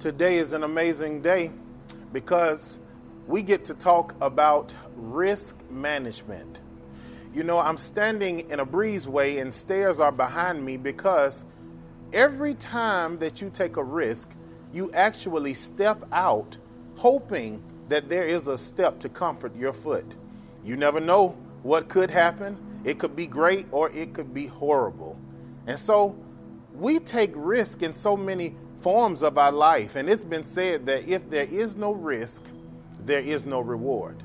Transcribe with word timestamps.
Today 0.00 0.38
is 0.38 0.54
an 0.54 0.62
amazing 0.64 1.20
day 1.20 1.52
because 2.10 2.80
we 3.26 3.42
get 3.42 3.66
to 3.66 3.74
talk 3.74 4.14
about 4.22 4.74
risk 4.96 5.58
management. 5.70 6.62
You 7.34 7.42
know, 7.42 7.58
I'm 7.58 7.76
standing 7.76 8.48
in 8.48 8.60
a 8.60 8.64
breezeway 8.64 9.42
and 9.42 9.52
stairs 9.52 10.00
are 10.00 10.10
behind 10.10 10.64
me 10.64 10.78
because 10.78 11.44
every 12.14 12.54
time 12.54 13.18
that 13.18 13.42
you 13.42 13.50
take 13.50 13.76
a 13.76 13.84
risk, 13.84 14.30
you 14.72 14.90
actually 14.92 15.52
step 15.52 16.02
out 16.12 16.56
hoping 16.96 17.62
that 17.90 18.08
there 18.08 18.24
is 18.24 18.48
a 18.48 18.56
step 18.56 19.00
to 19.00 19.10
comfort 19.10 19.54
your 19.54 19.74
foot. 19.74 20.16
You 20.64 20.78
never 20.78 21.00
know 21.00 21.36
what 21.62 21.90
could 21.90 22.10
happen. 22.10 22.56
It 22.84 22.98
could 22.98 23.14
be 23.14 23.26
great 23.26 23.66
or 23.70 23.90
it 23.90 24.14
could 24.14 24.32
be 24.32 24.46
horrible. 24.46 25.18
And 25.66 25.78
so 25.78 26.16
we 26.72 27.00
take 27.00 27.32
risk 27.34 27.82
in 27.82 27.92
so 27.92 28.16
many 28.16 28.54
forms 28.82 29.22
of 29.22 29.38
our 29.38 29.52
life. 29.52 29.96
And 29.96 30.08
it's 30.08 30.24
been 30.24 30.44
said 30.44 30.86
that 30.86 31.06
if 31.08 31.28
there 31.30 31.44
is 31.44 31.76
no 31.76 31.92
risk, 31.92 32.44
there 33.04 33.20
is 33.20 33.46
no 33.46 33.60
reward. 33.60 34.22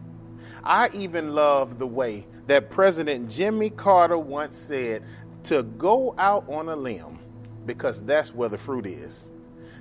I 0.64 0.90
even 0.94 1.36
love 1.36 1.78
the 1.78 1.88
way 1.88 2.26
that 2.48 2.70
President 2.70 3.30
Jimmy 3.30 3.70
Carter 3.70 4.18
once 4.18 4.56
said 4.56 5.04
to 5.44 5.64
go 5.64 6.16
out 6.18 6.48
on 6.50 6.70
a 6.70 6.76
limb 6.76 7.20
because 7.66 8.02
that's 8.02 8.34
where 8.34 8.50
the 8.50 8.58
fruit 8.58 8.86
is. 8.86 9.30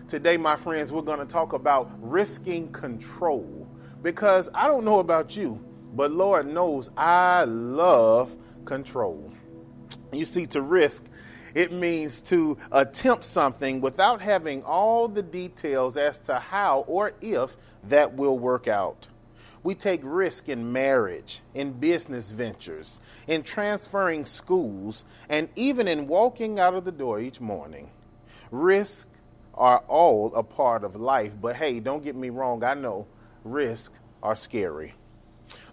Today, 0.08 0.36
my 0.36 0.56
friends, 0.56 0.92
we're 0.92 1.02
going 1.02 1.18
to 1.18 1.26
talk 1.26 1.54
about 1.54 1.90
risking 2.00 2.70
control 2.72 3.66
because 4.02 4.50
I 4.54 4.66
don't 4.66 4.84
know 4.84 4.98
about 4.98 5.36
you, 5.36 5.64
but 5.94 6.10
Lord 6.10 6.46
knows 6.46 6.90
I 6.96 7.44
love 7.44 8.36
control. 8.66 9.32
You 10.12 10.26
see, 10.26 10.44
to 10.46 10.60
risk 10.60 11.06
it 11.54 11.72
means 11.72 12.20
to 12.22 12.56
attempt 12.72 13.24
something 13.24 13.80
without 13.80 14.20
having 14.20 14.62
all 14.64 15.08
the 15.08 15.22
details 15.22 15.96
as 15.96 16.18
to 16.20 16.38
how 16.38 16.80
or 16.86 17.12
if 17.20 17.56
that 17.84 18.14
will 18.14 18.38
work 18.38 18.68
out. 18.68 19.08
We 19.62 19.74
take 19.74 20.00
risk 20.02 20.50
in 20.50 20.72
marriage, 20.72 21.40
in 21.54 21.72
business 21.72 22.30
ventures, 22.30 23.00
in 23.26 23.42
transferring 23.42 24.26
schools, 24.26 25.06
and 25.30 25.48
even 25.56 25.88
in 25.88 26.06
walking 26.06 26.58
out 26.58 26.74
of 26.74 26.84
the 26.84 26.92
door 26.92 27.18
each 27.18 27.40
morning. 27.40 27.90
Risks 28.50 29.06
are 29.54 29.78
all 29.88 30.34
a 30.34 30.42
part 30.42 30.84
of 30.84 30.96
life, 30.96 31.32
but 31.40 31.56
hey, 31.56 31.80
don't 31.80 32.04
get 32.04 32.14
me 32.14 32.28
wrong, 32.28 32.62
I 32.62 32.74
know 32.74 33.06
risks 33.42 33.98
are 34.22 34.36
scary. 34.36 34.94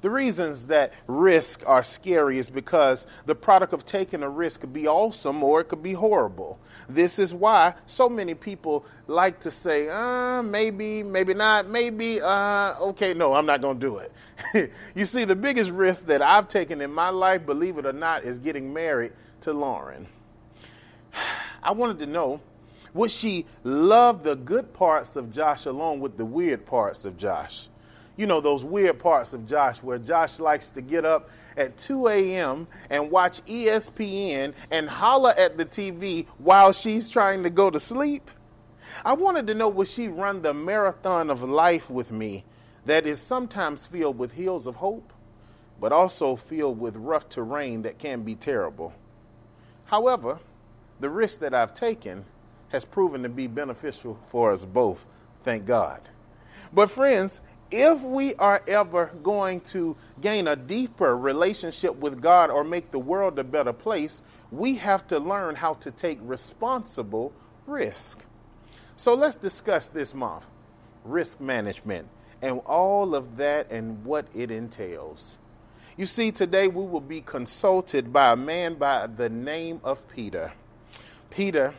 The 0.02 0.10
reasons 0.10 0.68
that 0.68 0.94
risk 1.08 1.64
are 1.68 1.84
scary 1.84 2.40
is 2.40 2.50
because 2.50 3.06
the 3.28 3.36
product 3.36 3.72
of 3.72 3.86
taking 3.86 4.24
a 4.24 4.30
risk 4.30 4.62
could 4.62 4.74
be 4.74 4.88
awesome 4.88 5.44
or 5.44 5.62
it 5.62 5.66
could 5.66 5.84
be 5.84 5.94
horrible. 5.94 6.60
This 6.90 7.20
is 7.20 7.36
why 7.36 7.76
so 7.86 8.10
many 8.10 8.34
people 8.34 8.84
like 9.06 9.40
to 9.42 9.52
say, 9.52 9.90
uh, 9.90 10.42
maybe, 10.42 11.04
maybe 11.04 11.36
not, 11.36 11.70
maybe, 11.70 12.20
uh, 12.20 12.80
okay, 12.80 13.14
no, 13.14 13.34
I'm 13.34 13.46
not 13.46 13.62
going 13.62 13.80
to 13.80 13.88
do 13.88 13.98
it. 13.98 14.72
you 14.96 15.06
see, 15.06 15.24
the 15.24 15.36
biggest 15.36 15.70
risk 15.70 16.08
that 16.08 16.24
I've 16.24 16.48
taken 16.48 16.82
in 16.82 16.92
my 16.92 17.10
life, 17.10 17.46
believe 17.46 17.78
it 17.78 17.86
or 17.86 17.94
not, 17.94 18.24
is 18.24 18.40
getting 18.40 18.74
married 18.74 19.14
to 19.42 19.54
Lauren. 19.54 20.08
I 21.64 21.74
wanted 21.74 22.00
to 22.00 22.08
know 22.08 22.42
would 22.94 23.12
she 23.12 23.46
love 23.64 24.24
the 24.24 24.36
good 24.36 24.74
parts 24.74 25.16
of 25.16 25.32
Josh 25.32 25.66
along 25.66 26.02
with 26.02 26.18
the 26.18 26.26
weird 26.26 26.66
parts 26.66 27.06
of 27.06 27.18
Josh? 27.18 27.70
You 28.22 28.28
know, 28.28 28.40
those 28.40 28.64
weird 28.64 29.00
parts 29.00 29.34
of 29.34 29.48
Josh 29.48 29.82
where 29.82 29.98
Josh 29.98 30.40
likes 30.40 30.70
to 30.70 30.82
get 30.84 31.06
up 31.06 31.32
at 31.58 31.76
2 31.80 32.08
a.m. 32.08 32.68
and 32.92 33.10
watch 33.10 33.44
ESPN 33.46 34.54
and 34.70 34.88
holler 34.88 35.34
at 35.36 35.58
the 35.58 35.66
TV 35.66 36.28
while 36.38 36.72
she's 36.72 37.10
trying 37.10 37.42
to 37.42 37.50
go 37.50 37.72
to 37.72 37.80
sleep. 37.80 38.30
I 39.04 39.14
wanted 39.14 39.48
to 39.48 39.56
know 39.56 39.70
would 39.70 39.88
she 39.88 40.08
run 40.08 40.44
the 40.44 40.54
marathon 40.54 41.32
of 41.32 41.42
life 41.42 41.90
with 41.90 42.12
me 42.12 42.46
that 42.86 43.08
is 43.08 43.20
sometimes 43.20 43.88
filled 43.88 44.20
with 44.20 44.34
hills 44.34 44.68
of 44.68 44.76
hope, 44.76 45.12
but 45.80 45.92
also 45.92 46.36
filled 46.36 46.80
with 46.80 46.98
rough 46.98 47.28
terrain 47.28 47.82
that 47.82 47.98
can 47.98 48.22
be 48.22 48.36
terrible. 48.36 48.94
However, 49.86 50.40
the 51.00 51.10
risk 51.10 51.40
that 51.40 51.56
I've 51.56 51.74
taken 51.74 52.26
has 52.70 52.86
proven 52.86 53.24
to 53.24 53.30
be 53.30 53.48
beneficial 53.48 54.20
for 54.28 54.52
us 54.52 54.64
both, 54.64 55.08
thank 55.44 55.66
God. 55.66 56.02
But, 56.72 56.90
friends, 56.90 57.42
if 57.72 58.02
we 58.02 58.36
are 58.36 58.62
ever 58.68 59.12
going 59.24 59.62
to 59.62 59.96
gain 60.20 60.48
a 60.48 60.56
deeper 60.56 61.18
relationship 61.18 61.96
with 61.96 62.22
God 62.22 62.50
or 62.50 62.64
make 62.64 62.92
the 62.92 63.00
world 63.00 63.40
a 63.40 63.44
better 63.44 63.74
place, 63.74 64.22
we 64.52 64.76
have 64.76 65.08
to 65.08 65.18
learn 65.18 65.56
how 65.56 65.76
to 65.76 65.90
take 65.90 66.20
responsible 66.22 67.34
risk. 67.66 68.26
So 68.98 69.14
let's 69.14 69.38
discuss 69.38 69.88
this 69.88 70.14
month 70.14 70.46
risk 71.04 71.42
management 71.42 72.08
and 72.42 72.60
all 72.66 73.16
of 73.16 73.38
that 73.38 73.72
and 73.72 74.04
what 74.06 74.28
it 74.36 74.52
entails. 74.52 75.40
You 75.98 76.06
see, 76.06 76.32
today 76.32 76.68
we 76.68 76.86
will 76.86 77.02
be 77.02 77.22
consulted 77.22 78.14
by 78.14 78.34
a 78.34 78.36
man 78.36 78.76
by 78.76 79.08
the 79.08 79.30
name 79.30 79.82
of 79.84 80.08
Peter. 80.08 80.54
Peter 81.30 81.74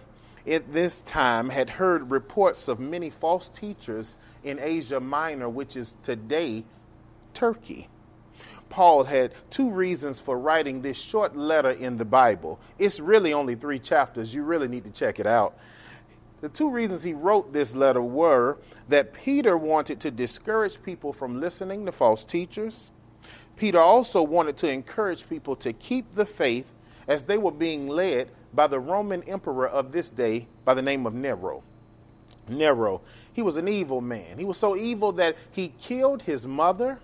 at 0.47 0.73
this 0.73 1.01
time 1.03 1.49
had 1.49 1.71
heard 1.71 2.11
reports 2.11 2.69
of 2.69 2.81
many 2.81 3.11
false 3.11 3.49
teachers 3.49 4.19
in 4.43 4.59
Asia 4.59 5.01
Minor, 5.01 5.49
which 5.49 5.77
is 5.77 5.97
today 6.03 6.65
Turkey. 7.35 7.89
Paul 8.69 9.05
had 9.05 9.33
two 9.51 9.71
reasons 9.71 10.19
for 10.21 10.39
writing 10.39 10.81
this 10.81 10.99
short 10.99 11.37
letter 11.37 11.71
in 11.71 11.99
the 11.99 12.05
Bible. 12.05 12.59
It's 12.79 13.01
really 13.01 13.33
only 13.33 13.55
three 13.55 13.79
chapters. 13.79 14.35
You 14.35 14.45
really 14.45 14.69
need 14.69 14.85
to 14.85 14.91
check 14.91 15.21
it 15.21 15.27
out. 15.27 15.59
The 16.41 16.49
two 16.49 16.71
reasons 16.71 17.03
he 17.03 17.13
wrote 17.13 17.53
this 17.53 17.77
letter 17.77 18.03
were 18.03 18.59
that 18.89 19.13
Peter 19.13 19.57
wanted 19.57 20.01
to 20.01 20.11
discourage 20.11 20.83
people 20.83 21.13
from 21.13 21.39
listening 21.39 21.87
to 21.87 21.93
false 21.93 22.25
teachers. 22.25 22.91
Peter 23.57 23.79
also 23.79 24.23
wanted 24.23 24.57
to 24.57 24.73
encourage 24.73 25.29
people 25.29 25.55
to 25.57 25.73
keep 25.73 26.15
the 26.15 26.27
faith 26.27 26.73
as 27.09 27.25
they 27.25 27.39
were 27.39 27.51
being 27.51 27.89
led 27.89 28.31
by 28.55 28.67
the 28.67 28.81
Roman 28.81 29.23
emperor 29.25 29.69
of 29.69 29.93
this 29.93 30.11
day 30.11 30.47
by 30.65 30.75
the 30.75 30.83
name 30.83 31.07
of 31.07 31.15
Nero. 31.15 31.63
Nero, 32.49 33.01
he 33.33 33.43
was 33.43 33.57
an 33.57 33.69
evil 33.69 34.01
man. 34.01 34.39
He 34.39 34.45
was 34.45 34.59
so 34.59 34.77
evil 34.77 35.13
that 35.13 35.37
he 35.51 35.73
killed 35.79 36.23
his 36.23 36.47
mother, 36.47 36.99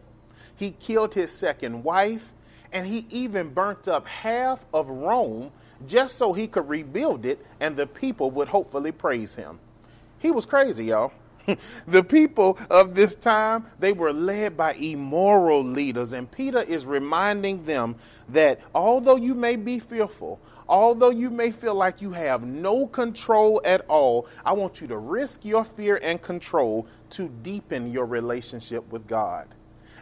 he 0.57 0.73
killed 0.73 1.15
his 1.15 1.31
second 1.31 1.85
wife, 1.85 2.33
and 2.73 2.87
he 2.87 3.07
even 3.11 3.49
burnt 3.51 3.89
up 3.89 4.07
half 4.07 4.67
of 4.75 4.91
Rome 4.91 5.53
just 5.87 6.19
so 6.19 6.33
he 6.33 6.47
could 6.47 6.69
rebuild 6.69 7.25
it 7.25 7.45
and 7.61 7.77
the 7.77 7.87
people 7.87 8.31
would 8.33 8.49
hopefully 8.49 8.93
praise 8.93 9.35
him. 9.35 9.59
He 10.19 10.31
was 10.31 10.45
crazy, 10.45 10.87
y'all. 10.87 11.13
the 11.87 12.05
people 12.05 12.59
of 12.71 12.95
this 12.95 13.15
time, 13.15 13.67
they 13.79 13.93
were 13.93 14.13
led 14.13 14.57
by 14.57 14.75
immoral 14.75 15.65
leaders. 15.65 16.13
And 16.13 16.31
Peter 16.31 16.61
is 16.61 16.87
reminding 16.87 17.65
them 17.65 17.97
that 18.29 18.61
although 18.75 19.17
you 19.17 19.35
may 19.35 19.57
be 19.57 19.79
fearful, 19.79 20.41
although 20.69 21.11
you 21.11 21.31
may 21.31 21.51
feel 21.51 21.75
like 21.75 22.03
you 22.03 22.13
have 22.13 22.45
no 22.45 22.87
control 22.87 23.61
at 23.65 23.85
all, 23.89 24.27
I 24.45 24.53
want 24.53 24.81
you 24.81 24.87
to 24.89 24.99
risk 24.99 25.45
your 25.45 25.65
fear 25.65 25.99
and 26.03 26.21
control 26.21 26.87
to 27.11 27.29
deepen 27.43 27.93
your 27.93 28.07
relationship 28.07 28.91
with 28.93 29.07
God. 29.07 29.49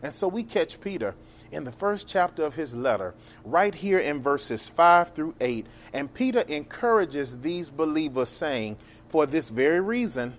And 0.03 0.13
so 0.13 0.29
we 0.29 0.43
catch 0.43 0.81
Peter 0.81 1.15
in 1.53 1.65
the 1.65 1.73
first 1.73 2.09
chapter 2.09 2.43
of 2.43 2.55
his 2.55 2.75
letter, 2.75 3.15
right 3.45 3.75
here 3.75 3.99
in 3.99 4.21
verses 4.21 4.69
5 4.69 5.13
through 5.13 5.35
8. 5.41 5.67
And 5.93 6.13
Peter 6.13 6.41
encourages 6.41 7.41
these 7.41 7.71
believers, 7.71 8.29
saying, 8.29 8.77
For 9.09 9.27
this 9.27 9.49
very 9.49 9.81
reason, 9.81 10.35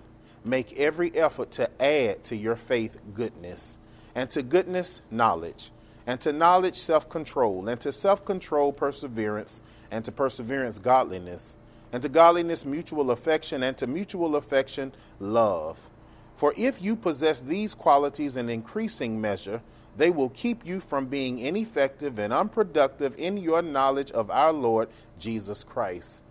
make 0.48 0.78
every 0.78 1.14
effort 1.14 1.50
to 1.52 1.70
add 1.82 2.22
to 2.24 2.36
your 2.36 2.56
faith 2.56 2.98
goodness, 3.14 3.78
and 4.14 4.30
to 4.30 4.42
goodness, 4.42 5.02
knowledge, 5.10 5.70
and 6.06 6.20
to 6.22 6.32
knowledge, 6.32 6.76
self 6.76 7.08
control, 7.08 7.68
and 7.68 7.80
to 7.80 7.92
self 7.92 8.24
control, 8.24 8.72
perseverance, 8.72 9.60
and 9.90 10.04
to 10.04 10.12
perseverance, 10.12 10.78
godliness, 10.78 11.56
and 11.92 12.02
to 12.02 12.08
godliness, 12.08 12.64
mutual 12.64 13.10
affection, 13.10 13.62
and 13.62 13.76
to 13.78 13.86
mutual 13.86 14.36
affection, 14.36 14.92
love. 15.20 15.90
For 16.34 16.54
if 16.56 16.80
you 16.80 16.94
possess 16.94 17.40
these 17.40 17.74
qualities 17.74 18.36
in 18.36 18.48
increasing 18.48 19.20
measure, 19.20 19.60
they 19.96 20.10
will 20.10 20.28
keep 20.30 20.64
you 20.64 20.78
from 20.78 21.06
being 21.06 21.40
ineffective 21.40 22.18
and 22.20 22.32
unproductive 22.32 23.16
in 23.18 23.36
your 23.36 23.62
knowledge 23.62 24.12
of 24.12 24.30
our 24.30 24.52
Lord 24.52 24.88
Jesus 25.18 25.64
Christ. 25.64 26.22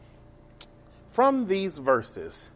From 1.09 1.47
these 1.47 1.77
verses, 1.77 2.51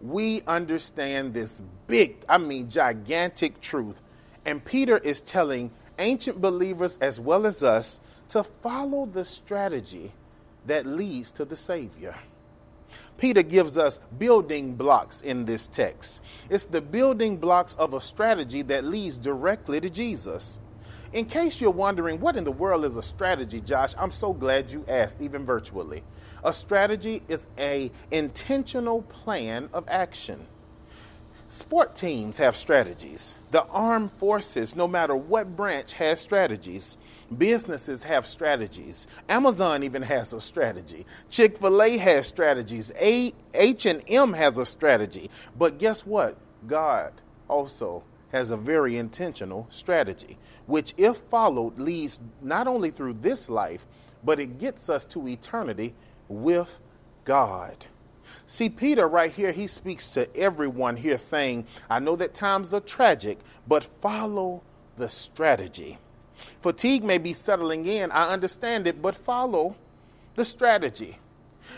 we 0.00 0.42
understand 0.46 1.34
this 1.34 1.62
big, 1.86 2.24
I 2.28 2.38
mean, 2.38 2.68
gigantic 2.68 3.60
truth. 3.60 4.00
And 4.44 4.64
Peter 4.64 4.98
is 4.98 5.20
telling 5.20 5.70
ancient 5.98 6.40
believers 6.40 6.98
as 7.00 7.18
well 7.18 7.46
as 7.46 7.62
us 7.62 8.00
to 8.28 8.42
follow 8.42 9.06
the 9.06 9.24
strategy 9.24 10.12
that 10.66 10.86
leads 10.86 11.32
to 11.32 11.44
the 11.44 11.56
Savior. 11.56 12.14
Peter 13.18 13.42
gives 13.42 13.78
us 13.78 14.00
building 14.18 14.74
blocks 14.74 15.20
in 15.22 15.44
this 15.44 15.68
text. 15.68 16.22
It's 16.50 16.66
the 16.66 16.80
building 16.80 17.36
blocks 17.36 17.74
of 17.76 17.94
a 17.94 18.00
strategy 18.00 18.62
that 18.62 18.84
leads 18.84 19.18
directly 19.18 19.80
to 19.80 19.90
Jesus. 19.90 20.60
In 21.16 21.24
case 21.24 21.62
you're 21.62 21.70
wondering, 21.70 22.20
what 22.20 22.36
in 22.36 22.44
the 22.44 22.52
world 22.52 22.84
is 22.84 22.98
a 22.98 23.02
strategy, 23.02 23.62
Josh? 23.62 23.94
I'm 23.96 24.10
so 24.10 24.34
glad 24.34 24.70
you 24.70 24.84
asked, 24.86 25.22
even 25.22 25.46
virtually. 25.46 26.02
A 26.44 26.52
strategy 26.52 27.22
is 27.26 27.46
a 27.56 27.90
intentional 28.10 29.00
plan 29.00 29.70
of 29.72 29.88
action. 29.88 30.46
Sport 31.48 31.96
teams 31.96 32.36
have 32.36 32.54
strategies. 32.54 33.38
The 33.50 33.64
armed 33.68 34.12
forces, 34.12 34.76
no 34.76 34.86
matter 34.86 35.16
what 35.16 35.56
branch, 35.56 35.94
has 35.94 36.20
strategies. 36.20 36.98
Businesses 37.38 38.02
have 38.02 38.26
strategies. 38.26 39.06
Amazon 39.30 39.84
even 39.84 40.02
has 40.02 40.34
a 40.34 40.40
strategy. 40.42 41.06
Chick-fil-A 41.30 41.96
has 41.96 42.26
strategies. 42.26 42.92
H&M 43.00 44.34
has 44.34 44.58
a 44.58 44.66
strategy. 44.66 45.30
But 45.58 45.78
guess 45.78 46.04
what? 46.04 46.36
God 46.66 47.14
also 47.48 48.02
has 48.36 48.50
a 48.50 48.56
very 48.56 48.96
intentional 48.96 49.66
strategy, 49.70 50.36
which, 50.66 50.94
if 50.96 51.16
followed, 51.30 51.78
leads 51.78 52.20
not 52.42 52.66
only 52.66 52.90
through 52.90 53.14
this 53.14 53.48
life, 53.48 53.86
but 54.22 54.38
it 54.38 54.58
gets 54.58 54.88
us 54.90 55.04
to 55.06 55.26
eternity 55.26 55.94
with 56.28 56.78
God. 57.24 57.86
See, 58.46 58.68
Peter, 58.68 59.08
right 59.08 59.32
here, 59.32 59.52
he 59.52 59.66
speaks 59.66 60.10
to 60.10 60.36
everyone 60.36 60.96
here 60.96 61.18
saying, 61.18 61.66
I 61.88 61.98
know 61.98 62.16
that 62.16 62.34
times 62.34 62.74
are 62.74 62.80
tragic, 62.80 63.38
but 63.66 63.84
follow 63.84 64.62
the 64.96 65.08
strategy. 65.08 65.98
Fatigue 66.60 67.04
may 67.04 67.18
be 67.18 67.32
settling 67.32 67.86
in, 67.86 68.10
I 68.10 68.28
understand 68.28 68.86
it, 68.86 69.00
but 69.00 69.16
follow 69.16 69.76
the 70.34 70.44
strategy. 70.44 71.18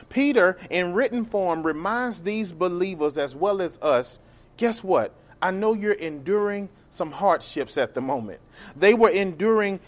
Peter, 0.09 0.57
in 0.71 0.93
written 0.93 1.25
form, 1.25 1.63
reminds 1.63 2.23
these 2.23 2.53
believers 2.53 3.17
as 3.17 3.37
well 3.37 3.63
as 3.63 3.79
us 3.81 4.19
guess 4.59 4.85
what? 4.85 5.15
I 5.41 5.51
know 5.51 5.73
you're 5.73 5.93
enduring 5.93 6.69
some 6.91 7.11
hardships 7.11 7.79
at 7.79 7.95
the 7.95 8.01
moment. 8.01 8.41
They 8.77 8.95
were 8.95 9.11
enduring 9.11 9.81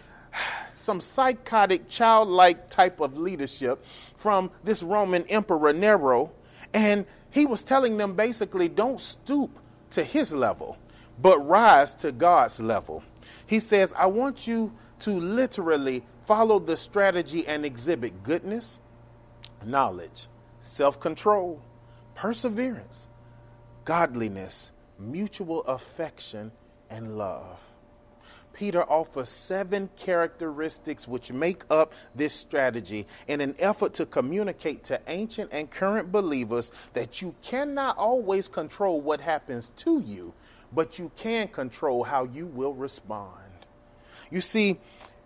some 0.75 1.00
psychotic, 1.00 1.88
childlike 1.88 2.70
type 2.70 3.00
of 3.00 3.19
leadership 3.19 3.85
from 4.17 4.50
this 4.64 4.82
Roman 4.82 5.25
Emperor 5.29 5.73
Nero 5.73 6.32
and 6.73 7.06
he 7.31 7.47
was 7.47 7.62
telling 7.62 7.97
them 7.97 8.14
basically 8.14 8.69
don't 8.69 9.00
stoop 9.00 9.50
to 9.91 10.05
his 10.05 10.35
level, 10.35 10.79
but 11.20 11.38
rise 11.47 11.94
to 11.96 12.12
God's 12.12 12.61
level. 12.61 13.03
He 13.46 13.61
says, 13.61 13.93
I 13.96 14.06
want 14.06 14.46
you 14.46 14.73
to 15.00 15.11
literally 15.11 16.05
follow 16.26 16.58
the 16.58 16.76
strategy 16.76 17.46
and 17.46 17.64
exhibit 17.64 18.23
goodness, 18.23 18.81
knowledge, 19.64 20.29
self 20.61 21.00
control, 21.00 21.61
perseverance, 22.14 23.08
godliness, 23.85 24.73
mutual 25.00 25.62
affection, 25.64 26.52
and 26.91 27.17
love. 27.17 27.75
Peter 28.52 28.82
offers 28.82 29.29
seven 29.29 29.88
characteristics 29.97 31.06
which 31.06 31.32
make 31.32 31.62
up 31.70 31.93
this 32.14 32.35
strategy 32.35 33.06
in 33.29 33.41
an 33.41 33.55
effort 33.58 33.94
to 33.94 34.05
communicate 34.05 34.85
to 34.85 35.00
ancient 35.06 35.50
and 35.52 35.70
current 35.70 36.11
believers 36.11 36.73
that 36.93 37.23
you 37.23 37.35
cannot 37.43 37.97
always 37.97 38.49
control 38.49 39.00
what 39.00 39.20
happens 39.20 39.70
to 39.76 40.00
you, 40.00 40.35
but 40.73 40.99
you 40.99 41.11
can 41.17 41.49
control 41.49 42.03
how 42.03 42.25
you 42.25 42.46
will 42.46 42.75
respond. 42.75 43.31
You 44.31 44.41
see, 44.41 44.79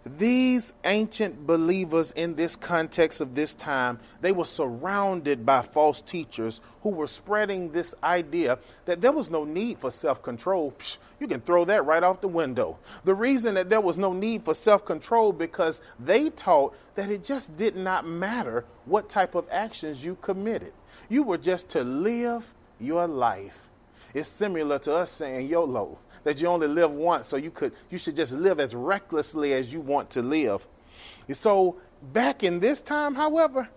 these 0.04 0.74
ancient 0.84 1.46
believers 1.46 2.12
in 2.12 2.34
this 2.34 2.56
context 2.56 3.20
of 3.20 3.34
this 3.34 3.54
time, 3.54 3.98
they 4.20 4.32
were 4.32 4.44
surrounded 4.44 5.46
by 5.46 5.62
false 5.62 6.02
teachers 6.02 6.60
who 6.82 6.90
were 6.90 7.06
spreading 7.06 7.70
this 7.70 7.94
idea 8.04 8.58
that 8.84 9.00
there 9.00 9.12
was 9.12 9.30
no 9.30 9.44
need 9.44 9.78
for 9.78 9.90
self 9.90 10.22
control. 10.22 10.74
You 11.18 11.26
can 11.26 11.40
throw 11.40 11.64
that 11.64 11.86
right 11.86 12.02
off 12.02 12.20
the 12.20 12.28
window. 12.28 12.78
The 13.04 13.14
reason 13.14 13.54
that 13.54 13.70
there 13.70 13.80
was 13.80 13.96
no 13.96 14.12
need 14.12 14.44
for 14.44 14.54
self 14.54 14.84
control 14.84 15.32
because 15.32 15.80
they 15.98 16.28
taught 16.30 16.76
that 16.96 17.10
it 17.10 17.24
just 17.24 17.56
did 17.56 17.74
not 17.76 18.06
matter 18.06 18.66
what 18.84 19.08
type 19.08 19.34
of 19.34 19.48
actions 19.50 20.04
you 20.04 20.16
committed. 20.20 20.72
You 21.08 21.22
were 21.22 21.38
just 21.38 21.70
to 21.70 21.82
live 21.82 22.52
your 22.78 23.06
life. 23.06 23.68
It's 24.12 24.28
similar 24.28 24.78
to 24.80 24.94
us 24.94 25.10
saying 25.10 25.48
YOLO 25.48 25.98
that 26.24 26.40
you 26.40 26.48
only 26.48 26.66
live 26.66 26.90
once, 26.90 27.28
so 27.28 27.36
you 27.36 27.50
could 27.50 27.72
you 27.90 27.98
should 27.98 28.16
just 28.16 28.32
live 28.32 28.60
as 28.60 28.74
recklessly 28.74 29.52
as 29.52 29.72
you 29.72 29.80
want 29.80 30.10
to 30.10 30.22
live. 30.22 30.66
So 31.30 31.76
back 32.12 32.42
in 32.42 32.60
this 32.60 32.80
time, 32.80 33.14
however, 33.14 33.68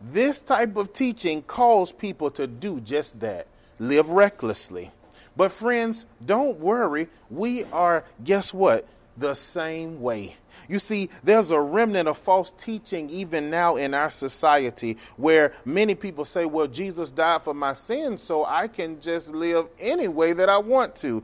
this 0.00 0.40
type 0.40 0.76
of 0.76 0.92
teaching 0.92 1.42
calls 1.42 1.92
people 1.92 2.30
to 2.32 2.46
do 2.46 2.80
just 2.80 3.20
that. 3.20 3.46
Live 3.78 4.08
recklessly. 4.08 4.92
But 5.36 5.50
friends, 5.50 6.06
don't 6.24 6.60
worry. 6.60 7.08
We 7.28 7.64
are 7.64 8.04
guess 8.22 8.54
what? 8.54 8.86
the 9.16 9.34
same 9.34 10.00
way. 10.00 10.36
You 10.68 10.78
see, 10.78 11.08
there's 11.22 11.50
a 11.50 11.60
remnant 11.60 12.08
of 12.08 12.18
false 12.18 12.52
teaching 12.52 13.10
even 13.10 13.50
now 13.50 13.76
in 13.76 13.94
our 13.94 14.10
society 14.10 14.96
where 15.16 15.52
many 15.64 15.94
people 15.94 16.24
say, 16.24 16.46
well, 16.46 16.66
Jesus 16.66 17.10
died 17.10 17.42
for 17.42 17.54
my 17.54 17.72
sins, 17.72 18.22
so 18.22 18.44
I 18.44 18.68
can 18.68 19.00
just 19.00 19.30
live 19.30 19.66
any 19.78 20.08
way 20.08 20.32
that 20.32 20.48
I 20.48 20.58
want 20.58 20.96
to 20.96 21.22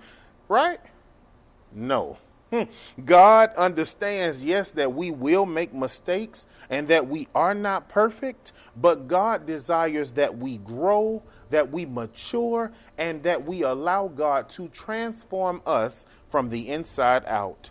right? 0.51 0.81
No. 1.73 2.19
Hmm. 2.51 2.65
God 3.05 3.55
understands, 3.57 4.45
yes, 4.45 4.73
that 4.73 4.93
we 4.93 5.13
will 5.13 5.47
make 5.47 5.73
mistakes 5.73 6.49
and 6.69 6.89
that 6.89 7.07
we 7.07 7.29
are 7.33 7.55
not 7.55 7.89
perfect, 7.89 8.51
but 8.77 9.07
God 9.07 9.47
desires 9.47 10.15
that 10.15 10.37
we 10.37 10.59
grow, 10.59 11.23
that 11.51 11.71
we 11.71 11.87
mature, 11.87 12.73
and 12.99 13.23
that 13.23 13.47
we 13.47 13.63
allow 13.63 14.09
God 14.09 14.49
to 14.51 14.67
transform 14.69 15.63
us 15.65 16.07
from 16.29 16.49
the 16.49 16.69
inside 16.69 17.25
out. 17.27 17.71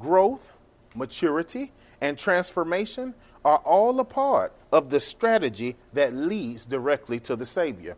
Growth, 0.00 0.50
maturity, 0.96 1.70
and 2.00 2.18
transformation 2.18 3.14
are 3.44 3.58
all 3.58 4.00
a 4.00 4.04
part 4.04 4.52
of 4.72 4.90
the 4.90 4.98
strategy 4.98 5.76
that 5.92 6.12
leads 6.12 6.66
directly 6.66 7.20
to 7.20 7.36
the 7.36 7.46
Savior. 7.46 7.96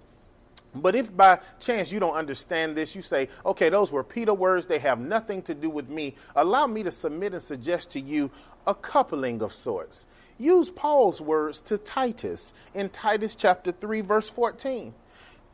But 0.74 0.94
if 0.96 1.16
by 1.16 1.38
chance 1.60 1.92
you 1.92 2.00
don't 2.00 2.14
understand 2.14 2.76
this, 2.76 2.96
you 2.96 3.02
say, 3.02 3.28
okay, 3.46 3.68
those 3.68 3.92
were 3.92 4.02
Peter 4.02 4.34
words, 4.34 4.66
they 4.66 4.78
have 4.80 4.98
nothing 4.98 5.40
to 5.42 5.54
do 5.54 5.70
with 5.70 5.88
me. 5.88 6.14
Allow 6.34 6.66
me 6.66 6.82
to 6.82 6.90
submit 6.90 7.32
and 7.32 7.42
suggest 7.42 7.90
to 7.90 8.00
you 8.00 8.30
a 8.66 8.74
coupling 8.74 9.42
of 9.42 9.52
sorts. 9.52 10.06
Use 10.36 10.70
Paul's 10.70 11.20
words 11.20 11.60
to 11.62 11.78
Titus 11.78 12.54
in 12.74 12.88
Titus 12.88 13.36
chapter 13.36 13.70
3, 13.70 14.00
verse 14.00 14.28
14. 14.28 14.92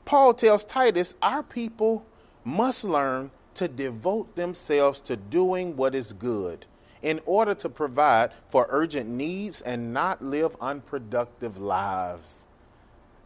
Paul 0.07 0.33
tells 0.33 0.65
Titus, 0.65 1.15
Our 1.21 1.43
people 1.43 2.07
must 2.45 2.85
learn 2.85 3.31
to 3.55 3.69
devote 3.69 4.35
themselves 4.37 5.01
to 5.03 5.17
doing 5.17 5.77
what 5.77 5.95
is 5.95 6.15
good 6.15 6.65
in 7.03 7.21
order 7.27 7.55
to 7.55 7.69
provide 7.69 8.31
for 8.49 8.67
urgent 8.71 9.09
needs 9.09 9.61
and 9.63 9.93
not 9.93 10.23
live 10.23 10.57
unproductive 10.61 11.59
lives. 11.59 12.47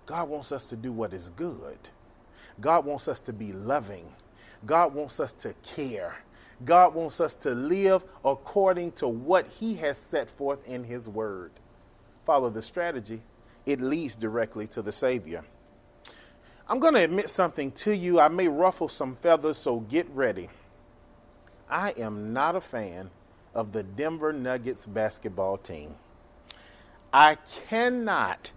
God 0.07 0.29
wants 0.29 0.53
us 0.53 0.67
to 0.69 0.77
do 0.77 0.93
what 0.93 1.13
is 1.13 1.31
good. 1.31 1.79
God 2.61 2.85
wants 2.85 3.09
us 3.09 3.21
to 3.23 3.33
be 3.33 3.53
loving. 3.53 4.07
God 4.67 4.95
wants 4.95 5.21
us 5.21 5.33
to 5.35 5.55
care. 5.63 6.17
God 6.65 6.95
wants 6.95 7.21
us 7.21 7.35
to 7.37 7.51
live 7.51 8.05
according 8.25 8.93
to 8.93 9.09
what 9.09 9.47
He 9.59 9.75
has 9.77 9.99
set 9.99 10.29
forth 10.29 10.67
in 10.69 10.85
His 10.85 11.09
Word. 11.09 11.53
Follow 12.25 12.51
the 12.51 12.63
strategy, 12.63 13.23
it 13.67 13.81
leads 13.81 14.17
directly 14.17 14.67
to 14.69 14.83
the 14.83 14.93
Savior. 14.93 15.45
I'm 16.67 16.79
going 16.79 16.95
to 16.95 17.05
admit 17.05 17.29
something 17.29 17.73
to 17.73 17.95
you. 17.95 18.19
I 18.21 18.29
may 18.29 18.49
ruffle 18.49 18.89
some 18.89 19.17
feathers, 19.17 19.59
so 19.59 19.81
get 19.81 20.09
ready. 20.11 20.49
I 21.69 21.91
am 21.99 22.33
not 22.33 22.57
a 22.57 22.61
fan 22.61 23.11
of 23.55 23.73
the 23.73 23.83
Denver 23.83 24.33
Nuggets 24.33 24.87
basketball 24.87 25.59
team. 25.59 25.97
I 27.13 27.37
cannot 27.69 28.53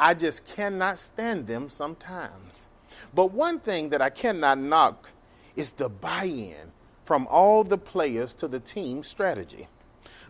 I 0.00 0.14
just 0.14 0.46
cannot 0.46 0.98
stand 0.98 1.46
them 1.46 1.68
sometimes. 1.68 2.70
But 3.14 3.32
one 3.32 3.60
thing 3.60 3.90
that 3.90 4.00
I 4.00 4.08
cannot 4.08 4.58
knock 4.58 5.10
is 5.54 5.72
the 5.72 5.90
buy 5.90 6.24
in 6.24 6.72
from 7.04 7.26
all 7.30 7.64
the 7.64 7.76
players 7.76 8.34
to 8.36 8.48
the 8.48 8.60
team 8.60 9.02
strategy. 9.02 9.68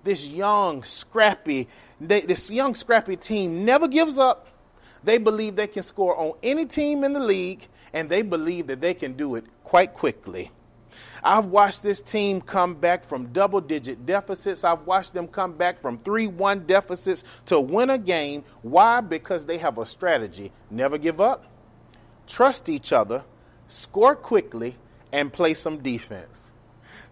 This 0.03 0.27
young, 0.27 0.83
scrappy, 0.83 1.69
they, 2.01 2.23
this 2.23 2.51
young, 2.51 2.75
scrappy 2.75 3.17
team 3.17 3.65
never 3.65 3.87
gives 3.87 4.19
up. 4.19 4.49
They 5.05 5.19
believe 5.19 5.55
they 5.55 5.69
can 5.69 5.85
score 5.85 6.17
on 6.17 6.33
any 6.43 6.67
team 6.67 7.05
in 7.05 7.13
the 7.13 7.21
league, 7.21 7.67
and 7.93 8.11
they 8.11 8.23
believe 8.23 8.67
that 8.67 8.81
they 8.81 8.93
can 8.93 9.13
do 9.13 9.37
it 9.37 9.45
quite 9.63 9.95
quickly. 9.95 10.51
I've 11.23 11.47
watched 11.47 11.83
this 11.83 12.03
team 12.03 12.41
come 12.41 12.75
back 12.75 13.05
from 13.05 13.33
double 13.33 13.61
digit 13.61 14.07
deficits. 14.07 14.65
I've 14.65 14.83
watched 14.87 15.15
them 15.15 15.29
come 15.29 15.53
back 15.53 15.81
from 15.81 15.99
3 15.99 16.27
1 16.29 16.67
deficits 16.67 17.25
to 17.47 17.61
win 17.61 17.91
a 17.91 17.99
game. 17.99 18.45
Why? 18.63 19.01
Because 19.01 19.45
they 19.45 19.59
have 19.59 19.79
a 19.79 19.87
strategy 19.87 20.53
never 20.71 20.99
give 20.99 21.21
up, 21.21 21.47
trust 22.27 22.69
each 22.69 22.93
other, 22.93 23.25
score 23.67 24.17
quickly, 24.17 24.77
and 25.13 25.33
play 25.33 25.55
some 25.55 25.79
defense. 25.79 26.53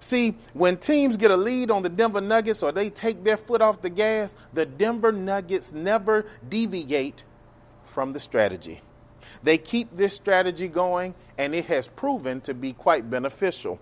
See, 0.00 0.36
when 0.52 0.76
teams 0.76 1.16
get 1.16 1.30
a 1.30 1.36
lead 1.36 1.70
on 1.70 1.82
the 1.82 1.88
Denver 1.88 2.20
Nuggets 2.20 2.62
or 2.62 2.70
they 2.70 2.88
take 2.88 3.24
their 3.24 3.36
foot 3.36 3.60
off 3.60 3.82
the 3.82 3.90
gas, 3.90 4.36
the 4.52 4.64
Denver 4.64 5.10
Nuggets 5.10 5.72
never 5.72 6.24
deviate 6.48 7.24
from 7.84 8.12
the 8.12 8.20
strategy. 8.20 8.80
They 9.42 9.58
keep 9.58 9.96
this 9.96 10.14
strategy 10.14 10.68
going, 10.68 11.14
and 11.36 11.54
it 11.54 11.66
has 11.66 11.88
proven 11.88 12.40
to 12.42 12.54
be 12.54 12.72
quite 12.72 13.10
beneficial. 13.10 13.80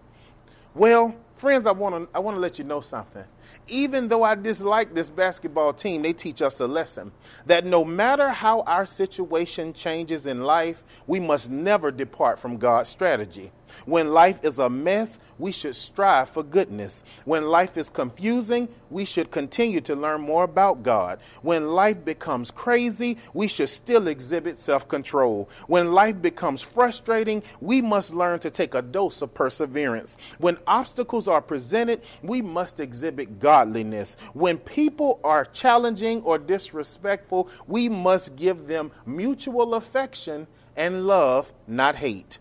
Well, 0.74 1.14
friends, 1.36 1.66
I 1.66 1.72
want 1.72 1.94
to 1.94 2.16
I 2.16 2.18
want 2.18 2.36
to 2.36 2.40
let 2.40 2.58
you 2.58 2.64
know 2.64 2.80
something. 2.80 3.24
Even 3.68 4.08
though 4.08 4.22
I 4.22 4.34
dislike 4.34 4.94
this 4.94 5.10
basketball 5.10 5.72
team, 5.72 6.02
they 6.02 6.12
teach 6.12 6.42
us 6.42 6.60
a 6.60 6.66
lesson 6.66 7.12
that 7.46 7.64
no 7.64 7.84
matter 7.84 8.30
how 8.30 8.62
our 8.62 8.86
situation 8.86 9.72
changes 9.72 10.26
in 10.26 10.42
life, 10.42 10.82
we 11.06 11.20
must 11.20 11.50
never 11.50 11.90
depart 11.90 12.38
from 12.38 12.56
God's 12.56 12.88
strategy. 12.88 13.52
When 13.84 14.12
life 14.12 14.44
is 14.44 14.58
a 14.58 14.70
mess, 14.70 15.18
we 15.38 15.52
should 15.52 15.76
strive 15.76 16.28
for 16.28 16.42
goodness. 16.42 17.04
When 17.24 17.44
life 17.44 17.76
is 17.76 17.90
confusing, 17.90 18.68
we 18.90 19.04
should 19.04 19.30
continue 19.30 19.80
to 19.82 19.96
learn 19.96 20.20
more 20.20 20.44
about 20.44 20.82
God. 20.82 21.20
When 21.42 21.68
life 21.68 22.04
becomes 22.04 22.50
crazy, 22.50 23.18
we 23.34 23.48
should 23.48 23.68
still 23.68 24.08
exhibit 24.08 24.58
self 24.58 24.88
control. 24.88 25.48
When 25.66 25.92
life 25.92 26.20
becomes 26.22 26.62
frustrating, 26.62 27.42
we 27.60 27.80
must 27.80 28.14
learn 28.14 28.38
to 28.40 28.50
take 28.50 28.74
a 28.74 28.82
dose 28.82 29.22
of 29.22 29.34
perseverance. 29.34 30.16
When 30.38 30.58
obstacles 30.66 31.25
are 31.28 31.40
presented, 31.40 32.02
we 32.22 32.42
must 32.42 32.80
exhibit 32.80 33.38
godliness. 33.38 34.16
When 34.34 34.58
people 34.58 35.20
are 35.24 35.44
challenging 35.44 36.22
or 36.22 36.38
disrespectful, 36.38 37.48
we 37.66 37.88
must 37.88 38.36
give 38.36 38.66
them 38.66 38.90
mutual 39.04 39.74
affection 39.74 40.46
and 40.76 41.06
love, 41.06 41.52
not 41.66 41.96
hate. 41.96 42.38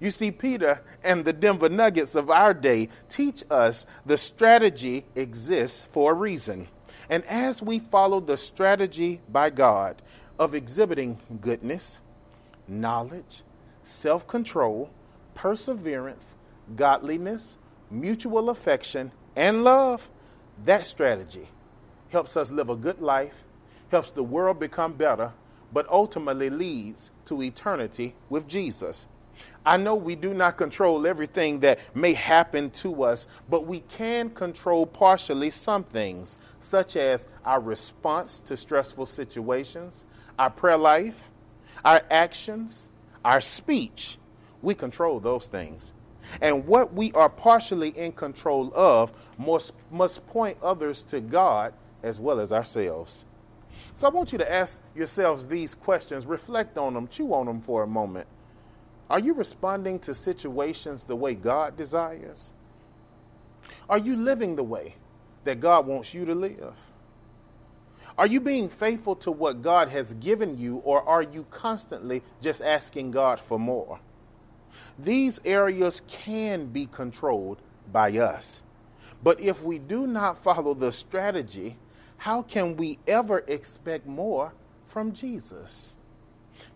You 0.00 0.10
see, 0.10 0.30
Peter 0.30 0.82
and 1.02 1.24
the 1.24 1.32
Denver 1.32 1.68
Nuggets 1.68 2.14
of 2.14 2.30
our 2.30 2.54
day 2.54 2.88
teach 3.08 3.44
us 3.50 3.86
the 4.06 4.16
strategy 4.16 5.04
exists 5.14 5.82
for 5.82 6.12
a 6.12 6.14
reason. 6.14 6.68
And 7.10 7.24
as 7.24 7.62
we 7.62 7.80
follow 7.80 8.20
the 8.20 8.36
strategy 8.36 9.20
by 9.28 9.50
God 9.50 10.00
of 10.38 10.54
exhibiting 10.54 11.18
goodness, 11.40 12.00
knowledge, 12.66 13.42
self 13.82 14.26
control, 14.26 14.90
perseverance, 15.34 16.36
godliness, 16.76 17.58
mutual 17.94 18.50
affection, 18.50 19.12
and 19.36 19.64
love, 19.64 20.10
that 20.64 20.86
strategy 20.86 21.48
helps 22.10 22.36
us 22.36 22.50
live 22.50 22.70
a 22.70 22.76
good 22.76 23.00
life, 23.00 23.44
helps 23.90 24.10
the 24.10 24.22
world 24.22 24.60
become 24.60 24.92
better, 24.92 25.32
but 25.72 25.88
ultimately 25.88 26.50
leads 26.50 27.10
to 27.24 27.42
eternity 27.42 28.14
with 28.28 28.46
Jesus. 28.46 29.08
I 29.66 29.76
know 29.76 29.96
we 29.96 30.14
do 30.14 30.32
not 30.32 30.56
control 30.56 31.06
everything 31.06 31.60
that 31.60 31.80
may 31.94 32.12
happen 32.12 32.70
to 32.70 33.02
us, 33.02 33.26
but 33.48 33.66
we 33.66 33.80
can 33.80 34.30
control 34.30 34.86
partially 34.86 35.50
some 35.50 35.82
things, 35.82 36.38
such 36.60 36.96
as 36.96 37.26
our 37.44 37.60
response 37.60 38.40
to 38.42 38.56
stressful 38.56 39.06
situations, 39.06 40.04
our 40.38 40.50
prayer 40.50 40.76
life, 40.76 41.30
our 41.84 42.02
actions, 42.10 42.90
our 43.24 43.40
speech. 43.40 44.18
We 44.62 44.74
control 44.74 45.18
those 45.18 45.48
things. 45.48 45.92
And 46.40 46.66
what 46.66 46.92
we 46.92 47.12
are 47.12 47.28
partially 47.28 47.90
in 47.90 48.12
control 48.12 48.72
of 48.74 49.12
must, 49.38 49.74
must 49.90 50.26
point 50.26 50.58
others 50.62 51.02
to 51.04 51.20
God 51.20 51.74
as 52.02 52.20
well 52.20 52.40
as 52.40 52.52
ourselves. 52.52 53.26
So 53.94 54.06
I 54.06 54.10
want 54.10 54.32
you 54.32 54.38
to 54.38 54.52
ask 54.52 54.80
yourselves 54.94 55.46
these 55.46 55.74
questions, 55.74 56.26
reflect 56.26 56.78
on 56.78 56.94
them, 56.94 57.08
chew 57.08 57.32
on 57.32 57.46
them 57.46 57.60
for 57.60 57.82
a 57.82 57.86
moment. 57.86 58.26
Are 59.10 59.18
you 59.18 59.34
responding 59.34 59.98
to 60.00 60.14
situations 60.14 61.04
the 61.04 61.16
way 61.16 61.34
God 61.34 61.76
desires? 61.76 62.54
Are 63.88 63.98
you 63.98 64.16
living 64.16 64.56
the 64.56 64.62
way 64.62 64.94
that 65.44 65.60
God 65.60 65.86
wants 65.86 66.14
you 66.14 66.24
to 66.24 66.34
live? 66.34 66.74
Are 68.16 68.26
you 68.26 68.40
being 68.40 68.68
faithful 68.68 69.16
to 69.16 69.30
what 69.30 69.60
God 69.60 69.88
has 69.88 70.14
given 70.14 70.56
you, 70.56 70.76
or 70.78 71.02
are 71.08 71.22
you 71.22 71.46
constantly 71.50 72.22
just 72.40 72.62
asking 72.62 73.10
God 73.10 73.40
for 73.40 73.58
more? 73.58 73.98
These 74.98 75.40
areas 75.44 76.02
can 76.08 76.66
be 76.66 76.86
controlled 76.86 77.60
by 77.92 78.12
us. 78.12 78.62
But 79.22 79.40
if 79.40 79.62
we 79.62 79.78
do 79.78 80.06
not 80.06 80.38
follow 80.38 80.74
the 80.74 80.92
strategy, 80.92 81.76
how 82.18 82.42
can 82.42 82.76
we 82.76 82.98
ever 83.06 83.44
expect 83.48 84.06
more 84.06 84.52
from 84.86 85.12
Jesus? 85.12 85.96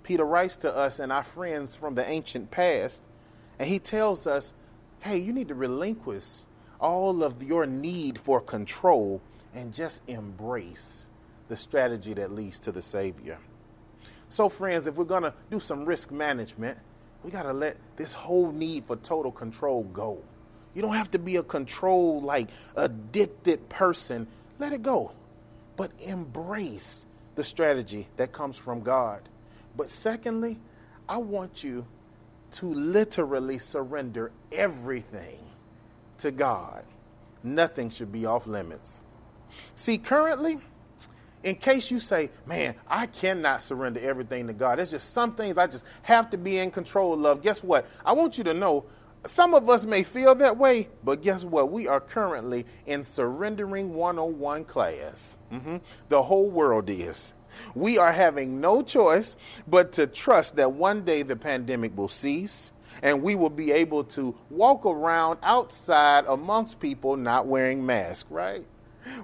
Peter 0.03 0.25
writes 0.25 0.57
to 0.59 0.75
us 0.75 0.99
and 0.99 1.13
our 1.13 1.25
friends 1.25 1.77
from 1.77 1.95
the 1.95 2.09
ancient 2.09 2.51
past, 2.51 3.03
and 3.59 3.69
he 3.69 3.79
tells 3.79 4.27
us, 4.27 4.55
hey, 5.01 5.19
you 5.19 5.33
need 5.33 5.49
to 5.49 5.55
relinquish 5.55 6.41
all 6.81 7.23
of 7.23 7.43
your 7.43 7.67
need 7.67 8.19
for 8.19 8.41
control 8.41 9.21
and 9.55 9.73
just 9.73 10.03
embrace 10.07 11.09
the 11.49 11.57
strategy 11.57 12.15
that 12.15 12.33
leads 12.33 12.59
to 12.61 12.73
the 12.73 12.83
Savior. 12.83 13.39
So, 14.29 14.49
friends, 14.49 14.87
if 14.87 14.97
we're 14.97 15.05
going 15.05 15.23
to 15.23 15.35
do 15.51 15.59
some 15.59 15.85
risk 15.85 16.11
management, 16.11 16.79
we 17.23 17.31
got 17.31 17.43
to 17.43 17.53
let 17.53 17.77
this 17.97 18.13
whole 18.13 18.53
need 18.53 18.87
for 18.87 18.97
total 18.97 19.33
control 19.33 19.85
go. 19.85 20.23
You 20.75 20.83
don't 20.83 20.95
have 20.95 21.11
to 21.13 21.19
be 21.19 21.37
a 21.37 21.43
control 21.43 22.21
like 22.21 22.49
addicted 22.77 23.69
person. 23.69 24.27
Let 24.59 24.73
it 24.73 24.83
go. 24.83 25.13
But 25.77 25.91
embrace 26.01 27.07
the 27.35 27.45
strategy 27.45 28.09
that 28.17 28.33
comes 28.33 28.57
from 28.57 28.83
God. 28.83 29.23
But 29.77 29.91
secondly, 29.91 30.59
I 31.09 31.19
want 31.19 31.65
you 31.65 31.87
to 32.53 32.67
literally 32.67 33.59
surrender 33.59 34.33
everything 34.53 35.39
to 36.19 36.31
God. 36.31 36.85
Nothing 37.43 37.91
should 37.91 38.11
be 38.11 38.27
off 38.27 38.47
limits. 38.47 39.03
See, 39.75 39.99
currently, 39.99 40.59
in 41.43 41.57
case 41.57 41.91
you 41.91 42.01
say, 42.01 42.31
man, 42.47 42.75
I 42.87 43.07
cannot 43.07 43.63
surrender 43.63 44.01
everything 44.01 44.47
to 44.49 44.53
God, 44.53 44.79
there's 44.79 44.91
just 44.91 45.13
some 45.13 45.35
things 45.35 45.59
I 45.59 45.67
just 45.67 45.87
have 46.03 46.31
to 46.31 46.39
be 46.39 46.59
in 46.59 46.71
control 46.71 47.27
of. 47.27 47.43
Guess 47.43 47.63
what? 47.63 47.87
I 48.05 48.13
want 48.13 48.39
you 48.39 48.45
to 48.45 48.55
know 48.55 48.87
some 49.27 49.55
of 49.55 49.69
us 49.69 49.85
may 49.85 50.03
feel 50.03 50.35
that 50.37 50.57
way, 50.57 50.89
but 51.05 51.23
guess 51.23 51.45
what? 51.45 51.71
We 51.71 51.89
are 51.89 52.01
currently 52.01 52.67
in 52.87 53.03
Surrendering 53.03 53.95
101 53.95 54.65
class. 54.65 55.37
Mm-hmm. 55.53 55.79
The 56.09 56.23
whole 56.23 56.51
world 56.51 56.89
is. 56.89 57.35
We 57.75 57.99
are 57.99 58.13
having 58.13 58.61
no 58.61 58.83
choice 58.83 59.37
but 59.67 59.93
to 59.93 60.07
trust 60.07 60.57
that 60.57 60.73
one 60.73 61.05
day 61.05 61.23
the 61.23 61.37
pandemic 61.37 61.97
will 61.97 62.09
cease 62.09 62.73
and 63.03 63.23
we 63.23 63.35
will 63.35 63.51
be 63.51 63.73
able 63.73 64.05
to 64.05 64.35
walk 64.51 64.87
around 64.87 65.39
outside 65.43 66.25
amongst 66.27 66.81
people 66.81 67.17
not 67.17 67.47
wearing 67.47 67.85
masks, 67.85 68.31
right? 68.31 68.67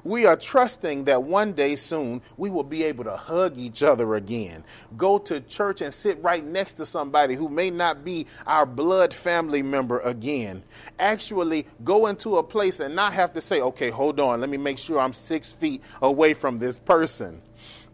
We 0.02 0.26
are 0.26 0.37
trusting 0.37 1.04
that 1.04 1.23
one 1.23 1.52
day 1.52 1.76
soon 1.76 2.23
we 2.37 2.50
will 2.50 2.64
be 2.64 2.83
able 2.85 3.04
to 3.04 3.16
hug 3.16 3.59
each 3.59 3.83
other 3.83 4.14
again, 4.14 4.64
go 4.97 5.19
to 5.19 5.40
church 5.40 5.81
and 5.81 5.93
sit 5.93 6.23
right 6.23 6.45
next 6.45 6.75
to 6.75 6.87
somebody 6.87 7.35
who 7.35 7.49
may 7.49 7.71
not 7.71 8.04
be 8.04 8.26
our 8.47 8.66
blood 8.66 9.12
family 9.12 9.62
member 9.62 10.00
again. 10.00 10.62
Actually, 10.99 11.66
go 11.85 12.07
into 12.07 12.38
a 12.38 12.43
place 12.43 12.81
and 12.81 12.95
not 12.95 13.12
have 13.12 13.33
to 13.33 13.40
say, 13.40 13.61
okay, 13.61 13.90
hold 13.90 14.21
on, 14.21 14.40
let 14.40 14.50
me 14.50 14.57
make 14.57 14.78
sure 14.78 15.00
I'm 15.00 15.12
six 15.12 15.52
feet 15.52 15.83
away 16.02 16.35
from 16.35 16.59
this 16.59 16.78
person. 16.78 17.40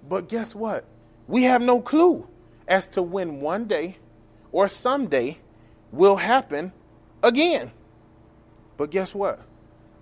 But 0.09 0.29
guess 0.29 0.55
what? 0.55 0.85
We 1.27 1.45
have 1.45 1.63
no 1.63 1.81
clue 1.81 2.27
as 2.67 2.87
to 2.89 3.03
when 3.03 3.41
one 3.41 3.67
day 3.67 3.97
or 4.53 4.69
someday 4.69 5.39
will 5.93 6.17
happen 6.17 6.73
again. 7.23 7.73
But 8.77 8.91
guess 8.91 9.15
what? 9.15 9.41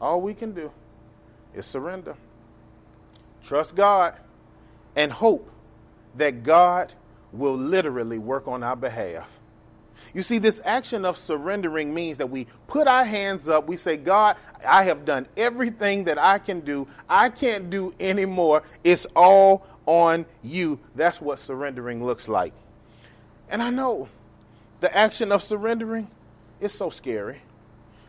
All 0.01 0.21
we 0.21 0.35
can 0.35 0.53
do 0.53 0.73
is 1.55 1.67
surrender, 1.67 2.17
trust 3.43 3.75
God, 3.75 4.15
and 4.97 5.13
hope 5.13 5.51
that 6.17 6.43
God 6.43 6.95
will 7.33 7.55
literally 7.55 8.19
work 8.19 8.49
on 8.49 8.63
our 8.63 8.77
behalf. 8.77 9.41
You 10.15 10.23
see, 10.23 10.39
this 10.39 10.61
action 10.65 11.05
of 11.05 11.17
surrendering 11.17 11.93
means 11.93 12.19
that 12.19 12.31
we 12.31 12.47
put 12.69 12.87
our 12.87 13.05
hands 13.05 13.49
up. 13.49 13.67
We 13.67 13.77
say, 13.77 13.97
God, 13.97 14.37
I 14.67 14.85
have 14.85 15.05
done 15.05 15.27
everything 15.37 16.05
that 16.05 16.19
I 16.19 16.39
can 16.39 16.61
do. 16.61 16.87
I 17.09 17.29
can't 17.29 17.69
do 17.69 17.93
anymore. 17.99 18.63
It's 18.85 19.07
all 19.17 19.67
on 19.87 20.25
you. 20.43 20.79
That's 20.95 21.21
what 21.21 21.39
surrendering 21.39 22.05
looks 22.05 22.29
like. 22.29 22.53
And 23.51 23.63
I 23.63 23.71
know 23.71 24.09
the 24.81 24.97
action 24.97 25.33
of 25.33 25.43
surrendering 25.43 26.09
is 26.61 26.73
so 26.73 26.91
scary 26.91 27.41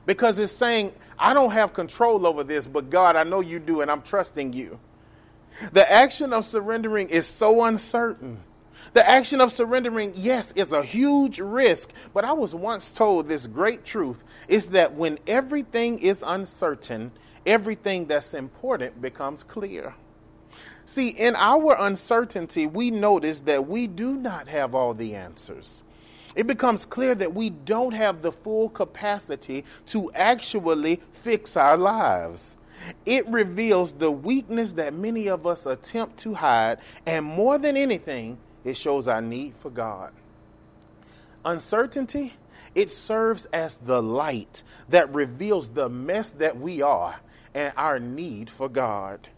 because 0.10 0.40
it's 0.40 0.52
saying, 0.52 0.92
I 1.20 1.36
don't 1.36 1.52
have 1.52 1.72
control 1.72 2.26
over 2.26 2.44
this, 2.44 2.66
but 2.66 2.90
God, 2.90 3.16
I 3.16 3.24
know 3.24 3.42
you 3.42 3.60
do, 3.60 3.82
and 3.82 3.92
I'm 3.92 4.02
trusting 4.02 4.54
you. 4.54 4.80
The 5.72 5.90
action 5.92 6.34
of 6.34 6.48
surrendering 6.48 7.10
is 7.10 7.28
so 7.28 7.66
uncertain. 7.66 8.44
The 8.94 9.08
action 9.08 9.40
of 9.40 9.52
surrendering, 9.52 10.14
yes, 10.16 10.52
is 10.54 10.72
a 10.72 10.82
huge 10.82 11.40
risk, 11.40 11.92
but 12.12 12.26
I 12.26 12.34
was 12.34 12.56
once 12.56 12.92
told 12.92 13.28
this 13.28 13.46
great 13.46 13.86
truth 13.86 14.24
is 14.48 14.70
that 14.70 14.96
when 14.96 15.20
everything 15.28 16.00
is 16.00 16.24
uncertain, 16.26 17.12
everything 17.46 18.08
that's 18.08 18.34
important 18.34 19.00
becomes 19.00 19.44
clear. 19.44 19.94
See, 20.86 21.10
in 21.10 21.36
our 21.36 21.76
uncertainty, 21.80 22.66
we 22.66 22.90
notice 22.90 23.42
that 23.42 23.68
we 23.68 23.86
do 23.86 24.16
not 24.16 24.48
have 24.48 24.74
all 24.74 24.96
the 24.96 25.14
answers. 25.14 25.84
It 26.36 26.48
becomes 26.48 26.86
clear 26.86 27.16
that 27.16 27.34
we 27.34 27.50
don't 27.50 27.94
have 27.94 28.22
the 28.22 28.32
full 28.32 28.70
capacity 28.70 29.66
to 29.88 30.12
actually 30.14 31.00
fix 31.12 31.58
our 31.58 31.78
lives. 31.78 32.58
It 33.06 33.28
reveals 33.28 33.94
the 33.94 34.12
weakness 34.12 34.74
that 34.74 34.94
many 34.94 35.28
of 35.28 35.46
us 35.46 35.66
attempt 35.66 36.18
to 36.20 36.34
hide, 36.34 36.80
and 37.06 37.26
more 37.26 37.58
than 37.58 37.76
anything, 37.76 38.38
it 38.64 38.78
shows 38.78 39.08
our 39.08 39.22
need 39.22 39.56
for 39.58 39.70
God. 39.70 40.14
Uncertainty, 41.44 42.34
it 42.76 42.90
serves 42.90 43.46
as 43.46 43.78
the 43.80 44.02
light 44.02 44.64
that 44.90 45.14
reveals 45.14 45.70
the 45.70 45.90
mess 45.90 46.32
that 46.32 46.58
we 46.58 46.82
are 46.82 47.20
and 47.54 47.74
our 47.76 48.00
need 48.00 48.50
for 48.50 48.70
God. 48.70 49.30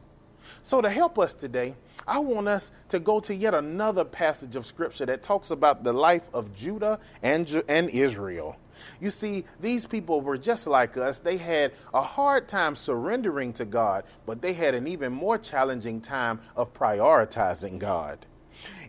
So, 0.63 0.81
to 0.81 0.89
help 0.89 1.17
us 1.17 1.33
today, 1.33 1.75
I 2.11 2.19
want 2.19 2.49
us 2.49 2.73
to 2.89 2.99
go 2.99 3.21
to 3.21 3.33
yet 3.33 3.53
another 3.53 4.03
passage 4.03 4.57
of 4.57 4.65
Scripture 4.65 5.05
that 5.05 5.23
talks 5.23 5.49
about 5.49 5.85
the 5.85 5.93
life 5.93 6.29
of 6.33 6.53
Judah 6.53 6.99
and, 7.23 7.63
and 7.69 7.89
Israel. 7.89 8.57
You 8.99 9.11
see, 9.11 9.45
these 9.61 9.85
people 9.85 10.19
were 10.19 10.37
just 10.37 10.67
like 10.67 10.97
us. 10.97 11.21
They 11.21 11.37
had 11.37 11.71
a 11.93 12.01
hard 12.01 12.49
time 12.49 12.75
surrendering 12.75 13.53
to 13.53 13.63
God, 13.63 14.03
but 14.25 14.41
they 14.41 14.51
had 14.51 14.75
an 14.75 14.87
even 14.87 15.13
more 15.13 15.37
challenging 15.37 16.01
time 16.01 16.41
of 16.57 16.73
prioritizing 16.73 17.79
God. 17.79 18.25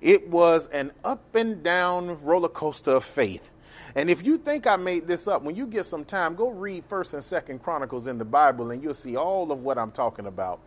It 0.01 0.29
was 0.29 0.67
an 0.69 0.91
up 1.05 1.37
and 1.37 1.63
down 1.63 2.21
roller 2.25 2.49
coaster 2.49 2.91
of 2.91 3.05
faith. 3.05 3.53
And 3.95 4.11
if 4.11 4.27
you 4.27 4.37
think 4.37 4.67
I 4.67 4.75
made 4.75 5.07
this 5.07 5.29
up, 5.29 5.45
when 5.45 5.55
you 5.55 5.69
get 5.69 5.87
some 5.87 6.05
time, 6.05 6.35
go 6.35 6.51
read 6.51 6.89
1st 6.89 7.15
and 7.15 7.59
2nd 7.61 7.63
Chronicles 7.63 8.09
in 8.09 8.19
the 8.19 8.25
Bible 8.25 8.73
and 8.73 8.83
you'll 8.83 8.95
see 8.95 9.15
all 9.15 9.53
of 9.53 9.63
what 9.63 9.79
I'm 9.79 9.93
talking 9.93 10.27
about. 10.27 10.59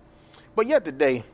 But 0.56 0.68
yet 0.68 0.86
today, 0.86 1.26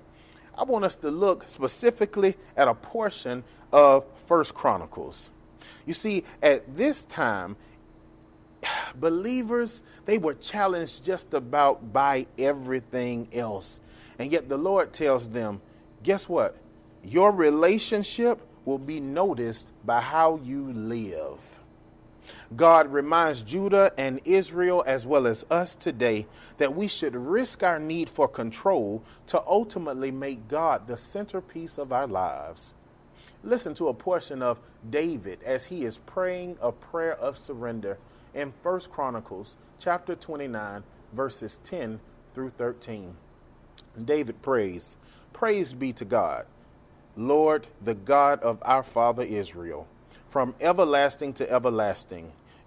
I 0.57 0.63
want 0.63 0.85
us 0.85 0.95
to 0.97 1.09
look 1.09 1.47
specifically 1.47 2.35
at 2.55 2.67
a 2.67 2.73
portion 2.73 3.43
of 3.71 4.05
First 4.27 4.53
Chronicles. 4.53 5.31
You 5.85 5.93
see, 5.93 6.23
at 6.41 6.75
this 6.75 7.03
time, 7.05 7.55
believers, 8.95 9.83
they 10.05 10.17
were 10.17 10.33
challenged 10.33 11.03
just 11.03 11.33
about 11.33 11.93
by 11.93 12.27
everything 12.37 13.27
else. 13.33 13.81
And 14.19 14.31
yet 14.31 14.49
the 14.49 14.57
Lord 14.57 14.93
tells 14.93 15.29
them, 15.29 15.61
guess 16.03 16.29
what? 16.29 16.57
Your 17.03 17.31
relationship 17.31 18.39
will 18.65 18.77
be 18.77 18.99
noticed 18.99 19.71
by 19.85 20.01
how 20.01 20.39
you 20.43 20.71
live. 20.73 21.59
God 22.55 22.91
reminds 22.91 23.43
Judah 23.43 23.91
and 23.97 24.19
Israel, 24.25 24.83
as 24.85 25.05
well 25.05 25.25
as 25.25 25.45
us 25.49 25.75
today, 25.75 26.27
that 26.57 26.75
we 26.75 26.87
should 26.87 27.15
risk 27.15 27.63
our 27.63 27.79
need 27.79 28.09
for 28.09 28.27
control 28.27 29.03
to 29.27 29.41
ultimately 29.47 30.11
make 30.11 30.47
God 30.47 30.87
the 30.87 30.97
centerpiece 30.97 31.77
of 31.77 31.93
our 31.93 32.07
lives. 32.07 32.75
Listen 33.43 33.73
to 33.75 33.87
a 33.87 33.93
portion 33.93 34.41
of 34.41 34.59
David 34.89 35.39
as 35.43 35.65
he 35.65 35.85
is 35.85 35.97
praying 35.99 36.57
a 36.61 36.71
prayer 36.71 37.13
of 37.13 37.37
surrender 37.37 37.97
in 38.33 38.53
1 38.63 38.79
Chronicles 38.91 39.57
chapter 39.79 40.15
29 40.15 40.83
verses 41.13 41.59
10 41.63 41.99
through 42.33 42.49
13. 42.51 43.15
David 44.05 44.41
prays, 44.41 44.97
Praise 45.33 45.73
be 45.73 45.91
to 45.93 46.05
God, 46.05 46.45
Lord, 47.15 47.67
the 47.81 47.95
God 47.95 48.41
of 48.41 48.59
our 48.61 48.83
father 48.83 49.23
Israel, 49.23 49.87
from 50.27 50.55
everlasting 50.61 51.33
to 51.33 51.51
everlasting. 51.51 52.31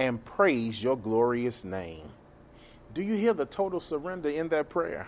and 0.00 0.24
praise 0.24 0.82
your 0.82 0.96
glorious 0.96 1.62
name. 1.62 2.08
Do 2.94 3.02
you 3.02 3.12
hear 3.12 3.34
the 3.34 3.44
total 3.44 3.80
surrender 3.80 4.30
in 4.30 4.48
that 4.48 4.70
prayer? 4.70 5.06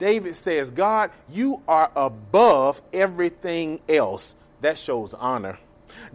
David 0.00 0.34
says, 0.34 0.72
God, 0.72 1.12
you 1.30 1.62
are 1.68 1.92
above 1.94 2.82
everything 2.92 3.80
else. 3.88 4.34
That 4.62 4.76
shows 4.76 5.14
honor. 5.14 5.60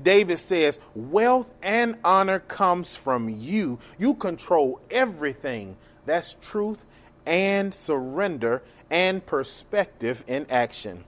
David 0.03 0.39
says, 0.39 0.81
Wealth 0.93 1.53
and 1.63 1.97
honor 2.03 2.39
comes 2.39 2.97
from 2.97 3.29
you. 3.29 3.79
You 3.97 4.15
control 4.15 4.81
everything. 4.91 5.77
That's 6.05 6.35
truth 6.41 6.85
and 7.25 7.73
surrender 7.73 8.61
and 8.91 9.25
perspective 9.25 10.21
in 10.27 10.47
action. 10.49 11.05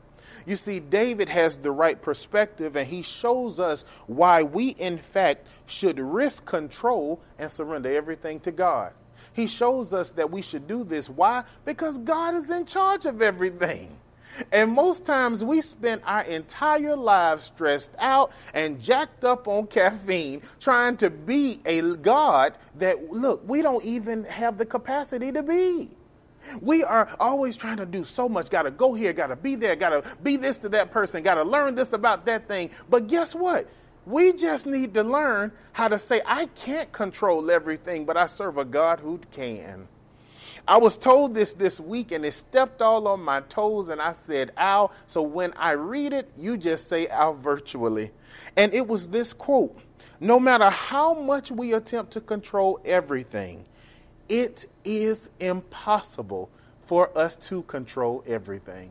You 0.47 0.55
see, 0.55 0.79
David 0.79 1.27
has 1.27 1.57
the 1.57 1.71
right 1.71 2.01
perspective, 2.01 2.77
and 2.77 2.87
he 2.87 3.01
shows 3.01 3.59
us 3.59 3.83
why 4.07 4.43
we, 4.43 4.69
in 4.69 4.97
fact, 4.97 5.45
should 5.65 5.99
risk 5.99 6.45
control 6.45 7.19
and 7.37 7.51
surrender 7.51 7.93
everything 7.93 8.39
to 8.39 8.51
God. 8.51 8.93
He 9.33 9.45
shows 9.45 9.93
us 9.93 10.13
that 10.13 10.31
we 10.31 10.41
should 10.41 10.65
do 10.65 10.85
this. 10.85 11.09
Why? 11.09 11.43
Because 11.65 11.97
God 11.99 12.33
is 12.33 12.49
in 12.49 12.65
charge 12.65 13.05
of 13.05 13.21
everything. 13.21 13.89
And 14.53 14.71
most 14.71 15.05
times 15.05 15.43
we 15.43 15.59
spend 15.59 16.01
our 16.05 16.21
entire 16.21 16.95
lives 16.95 17.43
stressed 17.43 17.91
out 17.99 18.31
and 18.53 18.81
jacked 18.81 19.25
up 19.25 19.49
on 19.49 19.67
caffeine 19.67 20.41
trying 20.61 20.95
to 20.97 21.09
be 21.09 21.59
a 21.65 21.81
God 21.81 22.57
that, 22.75 23.11
look, 23.11 23.41
we 23.45 23.61
don't 23.61 23.83
even 23.83 24.23
have 24.23 24.57
the 24.57 24.65
capacity 24.65 25.29
to 25.33 25.43
be. 25.43 25.89
We 26.61 26.83
are 26.83 27.09
always 27.19 27.55
trying 27.55 27.77
to 27.77 27.85
do 27.85 28.03
so 28.03 28.29
much. 28.29 28.49
Got 28.49 28.63
to 28.63 28.71
go 28.71 28.93
here, 28.93 29.13
got 29.13 29.27
to 29.27 29.35
be 29.35 29.55
there, 29.55 29.75
got 29.75 29.89
to 29.89 30.17
be 30.23 30.37
this 30.37 30.57
to 30.59 30.69
that 30.69 30.91
person, 30.91 31.23
got 31.23 31.35
to 31.35 31.43
learn 31.43 31.75
this 31.75 31.93
about 31.93 32.25
that 32.25 32.47
thing. 32.47 32.69
But 32.89 33.07
guess 33.07 33.35
what? 33.35 33.67
We 34.05 34.31
just 34.31 34.65
need 34.65 34.93
to 34.93 35.03
learn 35.03 35.51
how 35.73 35.89
to 35.89 35.99
say, 35.99 36.21
I 36.25 36.45
can't 36.55 36.89
control 36.93 37.51
everything, 37.51 38.05
but 38.05 38.15
I 38.15 38.27
serve 38.27 38.57
a 38.57 38.63
God 38.63 38.99
who 38.99 39.19
can. 39.31 39.87
I 40.67 40.77
was 40.77 40.97
told 40.97 41.33
this 41.33 41.53
this 41.53 41.79
week 41.79 42.11
and 42.11 42.25
it 42.25 42.33
stepped 42.33 42.81
all 42.81 43.07
on 43.07 43.21
my 43.21 43.41
toes, 43.41 43.89
and 43.89 44.01
I 44.01 44.13
said, 44.13 44.51
ow. 44.57 44.91
So 45.07 45.21
when 45.21 45.53
I 45.53 45.71
read 45.71 46.13
it, 46.13 46.29
you 46.37 46.57
just 46.57 46.87
say 46.87 47.07
ow 47.07 47.33
virtually. 47.33 48.11
And 48.57 48.73
it 48.73 48.87
was 48.87 49.07
this 49.07 49.33
quote 49.33 49.77
No 50.19 50.39
matter 50.39 50.69
how 50.69 51.13
much 51.13 51.51
we 51.51 51.73
attempt 51.73 52.11
to 52.13 52.21
control 52.21 52.79
everything, 52.83 53.65
it 54.29 54.65
is 54.83 55.29
impossible 55.39 56.49
for 56.85 57.15
us 57.17 57.35
to 57.35 57.63
control 57.63 58.23
everything. 58.27 58.89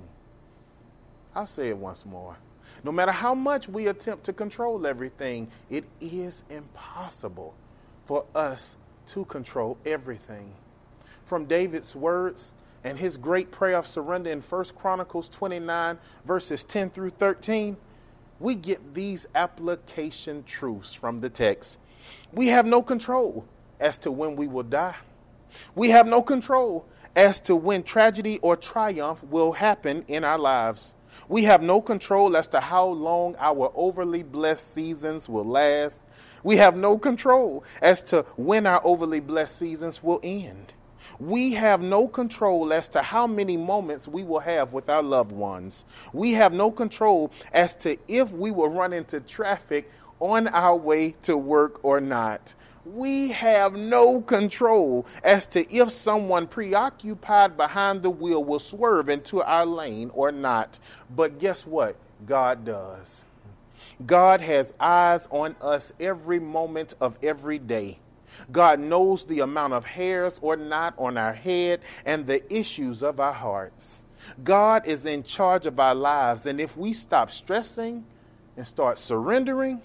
I'll 1.35 1.47
say 1.47 1.69
it 1.69 1.77
once 1.77 2.07
more. 2.07 2.37
No 2.85 2.93
matter 2.93 3.13
how 3.13 3.35
much 3.35 3.69
we 3.69 3.89
attempt 3.89 4.25
to 4.25 4.33
control 4.33 4.87
everything, 4.87 5.49
it 5.71 5.85
is 6.01 6.45
impossible 6.51 7.55
for 8.07 8.25
us 8.35 8.77
to 9.07 9.25
control 9.27 9.79
everything. 9.87 10.53
From 11.25 11.45
David's 11.45 11.95
words 11.95 12.55
and 12.85 12.99
his 12.99 13.17
great 13.17 13.51
prayer 13.51 13.77
of 13.77 13.87
surrender 13.87 14.31
in 14.31 14.41
1 14.41 14.65
Chronicles 14.77 15.29
29, 15.29 15.99
verses 16.25 16.65
10 16.65 16.91
through 16.91 17.11
13, 17.11 17.77
we 18.39 18.55
get 18.55 18.95
these 18.95 19.27
application 19.35 20.45
truths 20.45 20.93
from 20.93 21.21
the 21.21 21.31
text. 21.31 21.79
We 22.33 22.49
have 22.49 22.67
no 22.67 22.83
control 22.83 23.47
as 23.81 23.99
to 23.99 24.13
when 24.13 24.37
we 24.37 24.47
will 24.47 24.63
die. 24.63 24.97
We 25.75 25.91
have 25.91 26.07
no 26.07 26.23
control 26.23 26.87
as 27.15 27.41
to 27.43 27.57
when 27.57 27.83
tragedy 27.83 28.39
or 28.43 28.57
triumph 28.57 29.23
will 29.25 29.53
happen 29.53 30.05
in 30.09 30.25
our 30.25 30.39
lives. 30.39 30.95
We 31.29 31.45
have 31.45 31.63
no 31.63 31.81
control 31.81 32.37
as 32.37 32.49
to 32.49 32.61
how 32.61 32.87
long 32.87 33.37
our 33.39 33.73
overly 33.75 34.23
blessed 34.23 34.73
seasons 34.73 35.29
will 35.29 35.45
last. 35.45 36.03
We 36.45 36.57
have 36.57 36.77
no 36.77 36.99
control 36.99 37.65
as 37.81 38.03
to 38.05 38.23
when 38.37 38.67
our 38.67 38.81
overly 38.85 39.21
blessed 39.21 39.57
seasons 39.57 40.03
will 40.03 40.21
end. 40.23 40.75
We 41.19 41.53
have 41.53 41.81
no 41.81 42.09
control 42.09 42.73
as 42.73 42.89
to 42.91 43.01
how 43.01 43.27
many 43.27 43.57
moments 43.57 44.07
we 44.07 44.23
will 44.23 44.41
have 44.41 44.73
with 44.73 44.91
our 44.91 45.03
loved 45.03 45.33
ones. 45.33 45.85
We 46.13 46.33
have 46.33 46.53
no 46.53 46.71
control 46.71 47.33
as 47.53 47.75
to 47.77 47.97
if 48.09 48.31
we 48.33 48.51
will 48.51 48.69
run 48.69 48.93
into 48.93 49.21
traffic 49.21 49.91
on 50.21 50.49
our 50.49 50.77
way 50.77 51.13
to 51.23 51.37
work 51.37 51.85
or 51.85 52.01
not 52.01 52.55
we 52.87 53.29
have 53.33 53.75
no 53.75 54.21
control 54.21 55.07
as 55.25 55.47
to 55.49 55.75
if 55.75 55.91
someone 55.91 56.47
preoccupied 56.47 57.57
behind 57.57 58.03
the 58.03 58.11
wheel 58.11 58.45
will 58.45 58.59
swerve 58.59 59.09
into 59.09 59.43
our 59.43 59.67
lane 59.67 60.11
or 60.15 60.31
not. 60.31 60.79
But 61.15 61.39
guess 61.39 61.67
what? 61.67 61.97
God 62.25 62.65
does. 62.65 63.25
God 64.07 64.41
has 64.41 64.73
eyes 64.81 65.27
on 65.31 65.57
us 65.61 65.93
every 66.01 66.39
moment 66.39 66.95
of 67.01 67.19
every 67.23 67.59
day. 67.59 67.99
God 68.53 68.81
knows 68.81 69.25
the 69.25 69.41
amount 69.41 69.73
of 69.73 69.85
hairs 69.85 70.39
or 70.43 70.57
not 70.57 70.95
on 70.99 71.17
our 71.17 71.33
head 71.33 71.81
and 72.05 72.27
the 72.27 72.43
issues 72.53 73.03
of 73.03 73.19
our 73.21 73.33
hearts. 73.33 74.05
God 74.43 74.87
is 74.87 75.07
in 75.07 75.23
charge 75.23 75.67
of 75.67 75.79
our 75.79 75.95
lives, 75.95 76.47
and 76.47 76.61
if 76.61 76.77
we 76.77 76.93
stop 76.93 77.31
stressing 77.31 78.05
and 78.57 78.67
start 78.67 78.99
surrendering, 78.99 79.81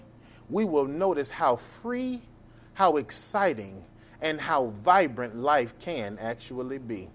we 0.52 0.64
will 0.64 0.86
notice 0.86 1.30
how 1.30 1.56
free 1.56 2.22
how 2.74 2.96
exciting 2.96 3.84
and 4.20 4.40
how 4.40 4.66
vibrant 4.66 5.36
life 5.36 5.74
can 5.78 6.18
actually 6.18 6.78
be. 6.78 7.08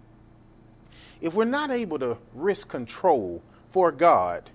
If 1.21 1.33
we're 1.33 1.45
not 1.45 1.71
able 1.71 1.97
to 1.99 2.17
risk 2.33 2.67
control 2.67 3.41
for 3.69 3.91
God, 3.91 4.49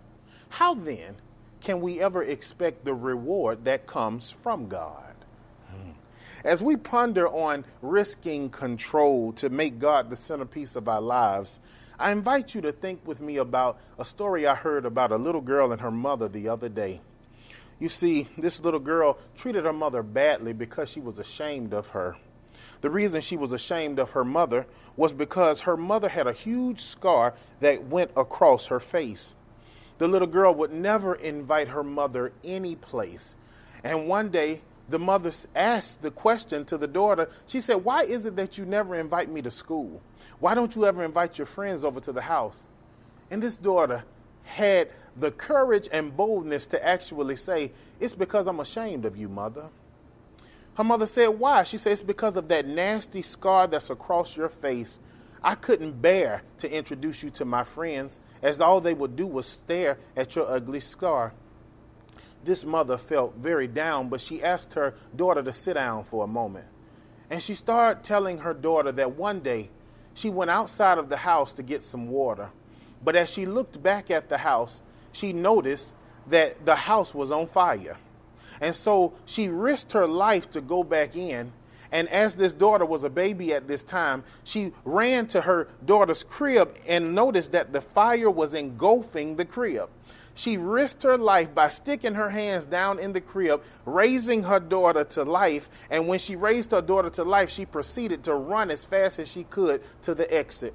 how 0.48 0.74
then 0.74 1.16
can 1.60 1.80
we 1.80 2.00
ever 2.00 2.22
expect 2.22 2.84
the 2.84 2.94
reward 2.94 3.64
that 3.64 3.86
comes 3.86 4.30
from 4.30 4.68
God? 4.68 5.14
Hmm. 5.70 5.90
As 6.44 6.62
we 6.62 6.76
ponder 6.76 7.28
on 7.28 7.64
risking 7.80 8.50
control 8.50 9.32
to 9.34 9.48
make 9.48 9.78
God 9.78 10.10
the 10.10 10.16
centerpiece 10.16 10.76
of 10.76 10.88
our 10.88 11.00
lives, 11.00 11.60
I 11.98 12.12
invite 12.12 12.54
you 12.54 12.60
to 12.62 12.72
think 12.72 13.06
with 13.06 13.20
me 13.20 13.38
about 13.38 13.80
a 13.98 14.04
story 14.04 14.46
I 14.46 14.54
heard 14.54 14.84
about 14.84 15.10
a 15.10 15.16
little 15.16 15.40
girl 15.40 15.72
and 15.72 15.80
her 15.80 15.90
mother 15.90 16.28
the 16.28 16.48
other 16.48 16.68
day. 16.68 17.00
You 17.82 17.88
see, 17.88 18.28
this 18.38 18.60
little 18.60 18.78
girl 18.78 19.18
treated 19.36 19.64
her 19.64 19.72
mother 19.72 20.04
badly 20.04 20.52
because 20.52 20.88
she 20.88 21.00
was 21.00 21.18
ashamed 21.18 21.74
of 21.74 21.88
her. 21.88 22.14
The 22.80 22.90
reason 22.90 23.20
she 23.20 23.36
was 23.36 23.52
ashamed 23.52 23.98
of 23.98 24.12
her 24.12 24.24
mother 24.24 24.68
was 24.96 25.12
because 25.12 25.62
her 25.62 25.76
mother 25.76 26.08
had 26.08 26.28
a 26.28 26.32
huge 26.32 26.80
scar 26.82 27.34
that 27.58 27.86
went 27.86 28.12
across 28.16 28.66
her 28.66 28.78
face. 28.78 29.34
The 29.98 30.06
little 30.06 30.28
girl 30.28 30.54
would 30.54 30.72
never 30.72 31.16
invite 31.16 31.66
her 31.66 31.82
mother 31.82 32.32
any 32.44 32.76
place. 32.76 33.34
And 33.82 34.06
one 34.06 34.28
day, 34.28 34.62
the 34.88 35.00
mother 35.00 35.32
asked 35.56 36.02
the 36.02 36.12
question 36.12 36.64
to 36.66 36.78
the 36.78 36.86
daughter. 36.86 37.28
She 37.48 37.58
said, 37.58 37.82
Why 37.82 38.04
is 38.04 38.26
it 38.26 38.36
that 38.36 38.58
you 38.58 38.64
never 38.64 38.94
invite 38.94 39.28
me 39.28 39.42
to 39.42 39.50
school? 39.50 40.00
Why 40.38 40.54
don't 40.54 40.76
you 40.76 40.86
ever 40.86 41.02
invite 41.02 41.36
your 41.36 41.46
friends 41.46 41.84
over 41.84 41.98
to 41.98 42.12
the 42.12 42.22
house? 42.22 42.68
And 43.28 43.42
this 43.42 43.56
daughter 43.56 44.04
had 44.44 44.88
the 45.16 45.30
courage 45.30 45.88
and 45.92 46.16
boldness 46.16 46.66
to 46.68 46.86
actually 46.86 47.36
say, 47.36 47.72
It's 48.00 48.14
because 48.14 48.46
I'm 48.46 48.60
ashamed 48.60 49.04
of 49.04 49.16
you, 49.16 49.28
mother. 49.28 49.68
Her 50.74 50.84
mother 50.84 51.06
said, 51.06 51.28
Why? 51.28 51.62
She 51.64 51.78
said, 51.78 51.92
It's 51.92 52.02
because 52.02 52.36
of 52.36 52.48
that 52.48 52.66
nasty 52.66 53.22
scar 53.22 53.66
that's 53.66 53.90
across 53.90 54.36
your 54.36 54.48
face. 54.48 55.00
I 55.42 55.56
couldn't 55.56 56.00
bear 56.00 56.42
to 56.58 56.72
introduce 56.72 57.22
you 57.22 57.30
to 57.30 57.44
my 57.44 57.64
friends, 57.64 58.20
as 58.42 58.60
all 58.60 58.80
they 58.80 58.94
would 58.94 59.16
do 59.16 59.26
was 59.26 59.46
stare 59.46 59.98
at 60.16 60.36
your 60.36 60.48
ugly 60.48 60.80
scar 60.80 61.32
this 62.44 62.64
mother 62.64 62.98
felt 62.98 63.36
very 63.36 63.68
down, 63.68 64.08
but 64.08 64.20
she 64.20 64.42
asked 64.42 64.74
her 64.74 64.94
daughter 65.14 65.42
to 65.42 65.52
sit 65.52 65.74
down 65.74 66.04
for 66.04 66.24
a 66.24 66.26
moment. 66.26 66.66
And 67.30 67.42
she 67.42 67.54
started 67.54 68.02
telling 68.02 68.38
her 68.38 68.52
daughter 68.52 68.92
that 68.92 69.12
one 69.12 69.40
day 69.40 69.70
she 70.14 70.28
went 70.28 70.50
outside 70.50 70.98
of 70.98 71.08
the 71.08 71.18
house 71.18 71.54
to 71.54 71.62
get 71.62 71.82
some 71.82 72.08
water. 72.08 72.50
But 73.04 73.16
as 73.16 73.30
she 73.30 73.46
looked 73.46 73.82
back 73.82 74.10
at 74.10 74.28
the 74.28 74.38
house, 74.38 74.82
she 75.12 75.32
noticed 75.32 75.94
that 76.28 76.64
the 76.64 76.74
house 76.74 77.14
was 77.14 77.32
on 77.32 77.46
fire. 77.46 77.96
And 78.60 78.74
so 78.74 79.14
she 79.26 79.48
risked 79.48 79.92
her 79.92 80.06
life 80.06 80.50
to 80.50 80.60
go 80.60 80.84
back 80.84 81.16
in. 81.16 81.52
And 81.90 82.08
as 82.08 82.36
this 82.36 82.54
daughter 82.54 82.86
was 82.86 83.04
a 83.04 83.10
baby 83.10 83.52
at 83.52 83.68
this 83.68 83.84
time, 83.84 84.24
she 84.44 84.72
ran 84.84 85.26
to 85.28 85.42
her 85.42 85.68
daughter's 85.84 86.24
crib 86.24 86.74
and 86.88 87.14
noticed 87.14 87.52
that 87.52 87.72
the 87.72 87.82
fire 87.82 88.30
was 88.30 88.54
engulfing 88.54 89.36
the 89.36 89.44
crib. 89.44 89.90
She 90.34 90.56
risked 90.56 91.02
her 91.02 91.18
life 91.18 91.54
by 91.54 91.68
sticking 91.68 92.14
her 92.14 92.30
hands 92.30 92.64
down 92.64 92.98
in 92.98 93.12
the 93.12 93.20
crib, 93.20 93.62
raising 93.84 94.44
her 94.44 94.58
daughter 94.58 95.04
to 95.04 95.24
life. 95.24 95.68
And 95.90 96.08
when 96.08 96.18
she 96.18 96.36
raised 96.36 96.70
her 96.70 96.80
daughter 96.80 97.10
to 97.10 97.24
life, 97.24 97.50
she 97.50 97.66
proceeded 97.66 98.24
to 98.24 98.34
run 98.34 98.70
as 98.70 98.84
fast 98.84 99.18
as 99.18 99.28
she 99.28 99.44
could 99.44 99.82
to 100.02 100.14
the 100.14 100.32
exit. 100.32 100.74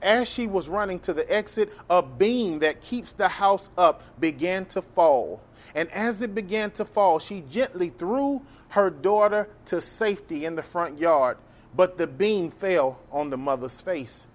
As 0.00 0.28
she 0.28 0.46
was 0.46 0.68
running 0.68 1.00
to 1.00 1.12
the 1.12 1.30
exit, 1.32 1.72
a 1.90 2.02
beam 2.02 2.60
that 2.60 2.80
keeps 2.80 3.12
the 3.14 3.28
house 3.28 3.68
up 3.76 4.02
began 4.20 4.64
to 4.66 4.82
fall. 4.82 5.40
And 5.74 5.90
as 5.90 6.22
it 6.22 6.34
began 6.34 6.70
to 6.72 6.84
fall, 6.84 7.18
she 7.18 7.42
gently 7.50 7.90
threw 7.90 8.42
her 8.68 8.90
daughter 8.90 9.48
to 9.66 9.80
safety 9.80 10.44
in 10.44 10.54
the 10.54 10.62
front 10.62 10.98
yard. 10.98 11.36
But 11.74 11.98
the 11.98 12.06
beam 12.06 12.50
fell 12.50 13.00
on 13.10 13.30
the 13.30 13.36
mother's 13.36 13.80
face. 13.80 14.28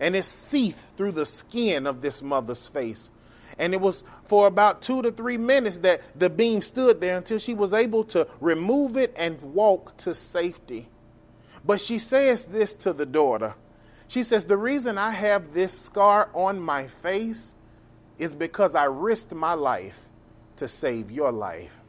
And 0.00 0.16
it 0.16 0.24
seethed 0.24 0.82
through 0.96 1.12
the 1.12 1.26
skin 1.26 1.86
of 1.86 2.02
this 2.02 2.20
mother's 2.20 2.66
face. 2.66 3.10
And 3.56 3.72
it 3.72 3.80
was 3.80 4.02
for 4.24 4.48
about 4.48 4.82
two 4.82 5.00
to 5.02 5.12
three 5.12 5.38
minutes 5.38 5.78
that 5.78 6.00
the 6.18 6.28
beam 6.28 6.60
stood 6.60 7.00
there 7.00 7.16
until 7.16 7.38
she 7.38 7.54
was 7.54 7.72
able 7.72 8.02
to 8.04 8.26
remove 8.40 8.96
it 8.96 9.14
and 9.16 9.40
walk 9.40 9.96
to 9.98 10.12
safety. 10.12 10.88
But 11.64 11.80
she 11.80 11.98
says 11.98 12.46
this 12.46 12.74
to 12.76 12.92
the 12.92 13.06
daughter. 13.06 13.54
She 14.08 14.22
says, 14.22 14.44
The 14.44 14.56
reason 14.56 14.98
I 14.98 15.10
have 15.10 15.52
this 15.54 15.78
scar 15.78 16.30
on 16.34 16.60
my 16.60 16.86
face 16.86 17.54
is 18.18 18.34
because 18.34 18.74
I 18.74 18.84
risked 18.84 19.34
my 19.34 19.54
life 19.54 20.08
to 20.56 20.68
save 20.68 21.10
your 21.10 21.32
life. 21.32 21.80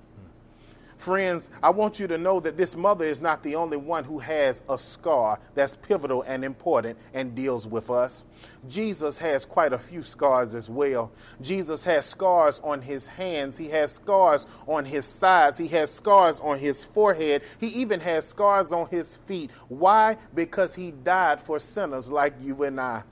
Friends, 0.97 1.49
I 1.61 1.69
want 1.69 1.99
you 1.99 2.07
to 2.07 2.17
know 2.17 2.39
that 2.39 2.57
this 2.57 2.75
mother 2.75 3.05
is 3.05 3.21
not 3.21 3.43
the 3.43 3.55
only 3.55 3.77
one 3.77 4.03
who 4.03 4.17
has 4.19 4.63
a 4.69 4.77
scar 4.77 5.39
that's 5.53 5.75
pivotal 5.75 6.23
and 6.23 6.43
important 6.43 6.97
and 7.13 7.35
deals 7.35 7.67
with 7.67 7.89
us. 7.89 8.25
Jesus 8.67 9.17
has 9.17 9.45
quite 9.45 9.73
a 9.73 9.77
few 9.77 10.01
scars 10.01 10.55
as 10.55 10.69
well. 10.69 11.11
Jesus 11.41 11.83
has 11.83 12.05
scars 12.05 12.59
on 12.63 12.81
his 12.81 13.07
hands, 13.07 13.57
he 13.57 13.69
has 13.69 13.91
scars 13.91 14.47
on 14.67 14.85
his 14.85 15.05
sides, 15.05 15.57
he 15.57 15.67
has 15.67 15.91
scars 15.91 16.39
on 16.39 16.57
his 16.57 16.85
forehead, 16.85 17.43
he 17.59 17.67
even 17.67 17.99
has 17.99 18.27
scars 18.27 18.71
on 18.71 18.87
his 18.89 19.17
feet. 19.17 19.51
Why? 19.67 20.17
Because 20.33 20.73
he 20.73 20.91
died 20.91 21.39
for 21.39 21.59
sinners 21.59 22.09
like 22.09 22.33
you 22.41 22.63
and 22.63 22.79
I. 22.79 23.03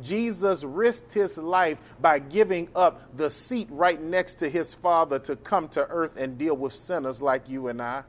Jesus 0.00 0.64
risked 0.64 1.12
his 1.12 1.36
life 1.36 1.78
by 2.00 2.18
giving 2.18 2.68
up 2.74 3.16
the 3.16 3.28
seat 3.28 3.68
right 3.70 4.00
next 4.00 4.34
to 4.36 4.48
his 4.48 4.72
Father 4.74 5.18
to 5.18 5.36
come 5.36 5.68
to 5.68 5.86
earth 5.88 6.16
and 6.16 6.38
deal 6.38 6.56
with 6.56 6.72
sinners 6.72 7.20
like 7.20 7.31
you 7.46 7.68
and 7.68 7.80
I. 7.80 8.04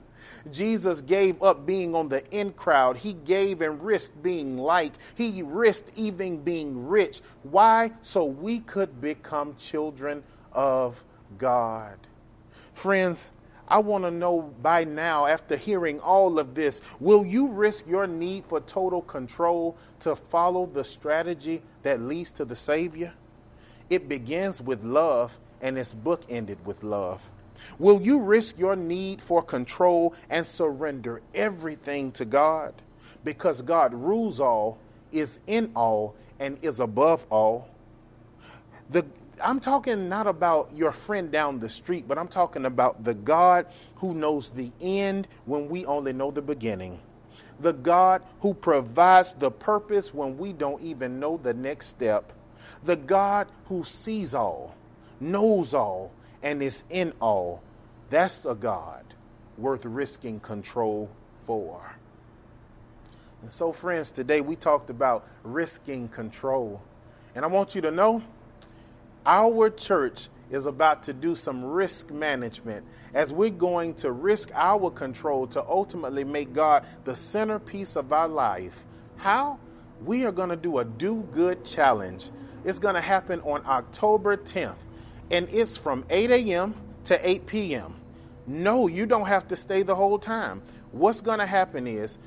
Jesus 0.52 1.02
gave 1.02 1.42
up 1.42 1.66
being 1.66 1.96
on 1.96 2.10
the 2.10 2.26
in 2.32 2.54
crowd. 2.54 2.98
He 2.98 3.14
gave 3.14 3.62
and 3.62 3.82
risked 3.82 4.22
being 4.24 4.58
like. 4.58 4.94
He 5.16 5.42
risked 5.44 5.92
even 5.96 6.42
being 6.42 6.88
rich. 6.88 7.22
Why? 7.44 7.92
So 8.02 8.26
we 8.26 8.60
could 8.60 9.02
become 9.02 9.56
children 9.58 10.24
of 10.52 11.04
God. 11.38 11.98
Friends, 12.74 13.34
I 13.68 13.80
want 13.80 14.04
to 14.04 14.12
know 14.12 14.42
by 14.62 14.84
now, 14.84 15.26
after 15.26 15.56
hearing 15.56 16.00
all 16.00 16.38
of 16.38 16.54
this, 16.54 16.82
will 17.00 17.26
you 17.26 17.48
risk 17.48 17.88
your 17.88 18.08
need 18.08 18.46
for 18.46 18.60
total 18.60 19.02
control 19.02 19.78
to 20.02 20.16
follow 20.16 20.66
the 20.66 20.84
strategy 20.84 21.62
that 21.84 22.02
leads 22.02 22.32
to 22.34 22.46
the 22.46 22.56
Savior? 22.56 23.14
It 23.90 24.10
begins 24.10 24.62
with 24.62 24.84
love 24.84 25.40
and 25.62 25.78
it's 25.78 25.94
bookended 25.94 26.58
with 26.66 26.84
love. 26.84 27.30
Will 27.80 28.02
you 28.02 28.20
risk 28.20 28.58
your 28.58 28.76
need 28.76 29.22
for 29.22 29.42
control 29.42 30.16
and 30.30 30.46
surrender 30.46 31.22
everything 31.34 32.12
to 32.14 32.26
God? 32.26 32.74
Because 33.24 33.62
God 33.62 33.94
rules 33.94 34.40
all, 34.40 34.78
is 35.12 35.40
in 35.48 35.72
all, 35.76 36.16
and 36.40 36.58
is 36.62 36.80
above 36.80 37.26
all. 37.30 37.70
The, 38.90 39.06
I'm 39.44 39.60
talking 39.60 40.10
not 40.10 40.28
about 40.28 40.72
your 40.74 40.92
friend 40.92 41.32
down 41.32 41.60
the 41.60 41.70
street, 41.70 42.08
but 42.08 42.18
I'm 42.18 42.28
talking 42.28 42.66
about 42.66 43.04
the 43.04 43.14
God 43.14 43.68
who 43.96 44.14
knows 44.14 44.50
the 44.50 44.72
end 44.82 45.28
when 45.46 45.70
we 45.70 45.86
only 45.86 46.14
know 46.14 46.32
the 46.32 46.42
beginning. 46.42 47.00
The 47.60 47.74
God 47.74 48.24
who 48.42 48.54
provides 48.54 49.34
the 49.34 49.50
purpose 49.52 50.14
when 50.14 50.38
we 50.38 50.54
don't 50.54 50.82
even 50.82 51.20
know 51.20 51.38
the 51.38 51.54
next 51.54 51.88
step. 51.88 52.34
The 52.84 52.96
God 52.96 53.48
who 53.66 53.84
sees 53.84 54.34
all, 54.34 54.76
knows 55.20 55.74
all, 55.74 56.12
and 56.44 56.62
is 56.62 56.84
in 56.90 57.14
all. 57.20 57.64
That's 58.10 58.46
a 58.46 58.54
God 58.54 59.04
worth 59.58 59.86
risking 59.86 60.40
control 60.40 61.10
for. 61.46 61.96
And 63.42 63.52
so, 63.52 63.72
friends, 63.72 64.12
today 64.12 64.42
we 64.42 64.56
talked 64.56 64.90
about 64.90 65.26
risking 65.44 66.08
control. 66.10 66.82
And 67.34 67.44
I 67.44 67.48
want 67.48 67.76
you 67.76 67.82
to 67.82 67.92
know 67.92 68.22
our 69.26 69.70
church 69.70 70.28
is 70.52 70.68
about 70.68 71.04
to 71.04 71.14
do 71.14 71.34
some 71.34 71.64
risk 71.64 72.12
management 72.12 72.86
as 73.14 73.34
we're 73.34 73.50
going 73.50 73.96
to 73.96 74.12
risk 74.12 74.52
our 74.54 74.92
control 74.92 75.48
to 75.48 75.64
ultimately 75.64 76.24
make 76.24 76.54
God 76.54 76.86
the 77.06 77.16
centerpiece 77.16 77.96
of 77.96 78.14
our 78.14 78.28
life. 78.28 78.86
How? 79.18 79.60
We 80.06 80.26
are 80.26 80.32
going 80.32 80.50
to 80.50 80.56
do 80.56 80.80
a 80.80 80.86
do 80.86 81.28
good 81.32 81.66
challenge. 81.66 82.30
It's 82.66 82.80
going 82.80 82.96
to 82.96 83.02
happen 83.02 83.40
on 83.42 83.64
October 83.66 84.38
10th 84.38 84.76
and 85.32 85.48
it's 85.50 85.78
from 85.78 86.06
8 86.10 86.32
a.m. 86.32 86.76
to 87.06 87.28
8 87.28 87.46
p.m. 87.46 87.96
No, 88.46 88.88
you 88.88 89.06
don't 89.06 89.28
have 89.28 89.48
to 89.50 89.56
stay 89.56 89.84
the 89.84 89.96
whole 89.96 90.20
time. 90.20 90.62
What's 90.92 91.22
going 91.22 91.40
to 91.40 91.46
happen 91.46 91.88
is 91.88 92.18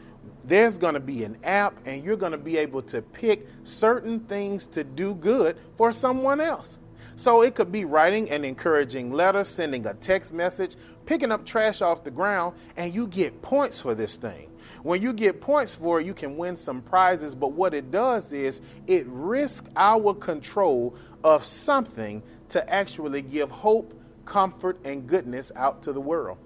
there's 0.45 0.79
going 0.79 0.95
to 0.95 1.01
be 1.01 1.25
an 1.25 1.37
app, 1.45 1.75
and 1.87 2.05
you're 2.05 2.17
going 2.17 2.33
to 2.33 2.39
be 2.39 2.57
able 2.57 2.83
to 2.83 3.03
pick 3.03 3.47
certain 3.65 4.21
things 4.21 4.67
to 4.69 4.85
do 4.85 5.15
good 5.15 5.57
for 5.77 5.93
someone 5.93 6.41
else. 6.41 6.79
So 7.17 7.43
it 7.43 7.55
could 7.55 7.73
be 7.73 7.85
writing 7.85 8.31
an 8.31 8.45
encouraging 8.45 9.13
letter, 9.13 9.45
sending 9.45 9.87
a 9.87 9.95
text 9.95 10.33
message, 10.33 10.77
picking 11.07 11.33
up 11.33 11.45
trash 11.45 11.81
off 11.81 12.05
the 12.05 12.11
ground, 12.11 12.57
and 12.77 12.95
you 12.95 13.07
get 13.07 13.41
points 13.43 13.81
for 13.81 13.95
this 13.95 14.17
thing. 14.17 14.51
When 14.83 15.01
you 15.01 15.13
get 15.13 15.41
points 15.41 15.75
for 15.75 16.01
it, 16.01 16.07
you 16.07 16.15
can 16.15 16.37
win 16.37 16.57
some 16.57 16.83
prizes, 16.83 17.35
but 17.35 17.53
what 17.53 17.73
it 17.75 17.91
does 17.91 18.33
is 18.33 18.61
it 18.87 19.07
risks 19.07 19.69
our 19.77 20.13
control 20.15 20.95
of 21.25 21.45
something 21.45 22.23
to 22.51 22.73
actually 22.73 23.23
give 23.23 23.51
hope, 23.51 23.95
comfort, 24.25 24.79
and 24.85 25.07
goodness 25.07 25.53
out 25.57 25.83
to 25.83 25.93
the 25.93 26.01
world. 26.01 26.39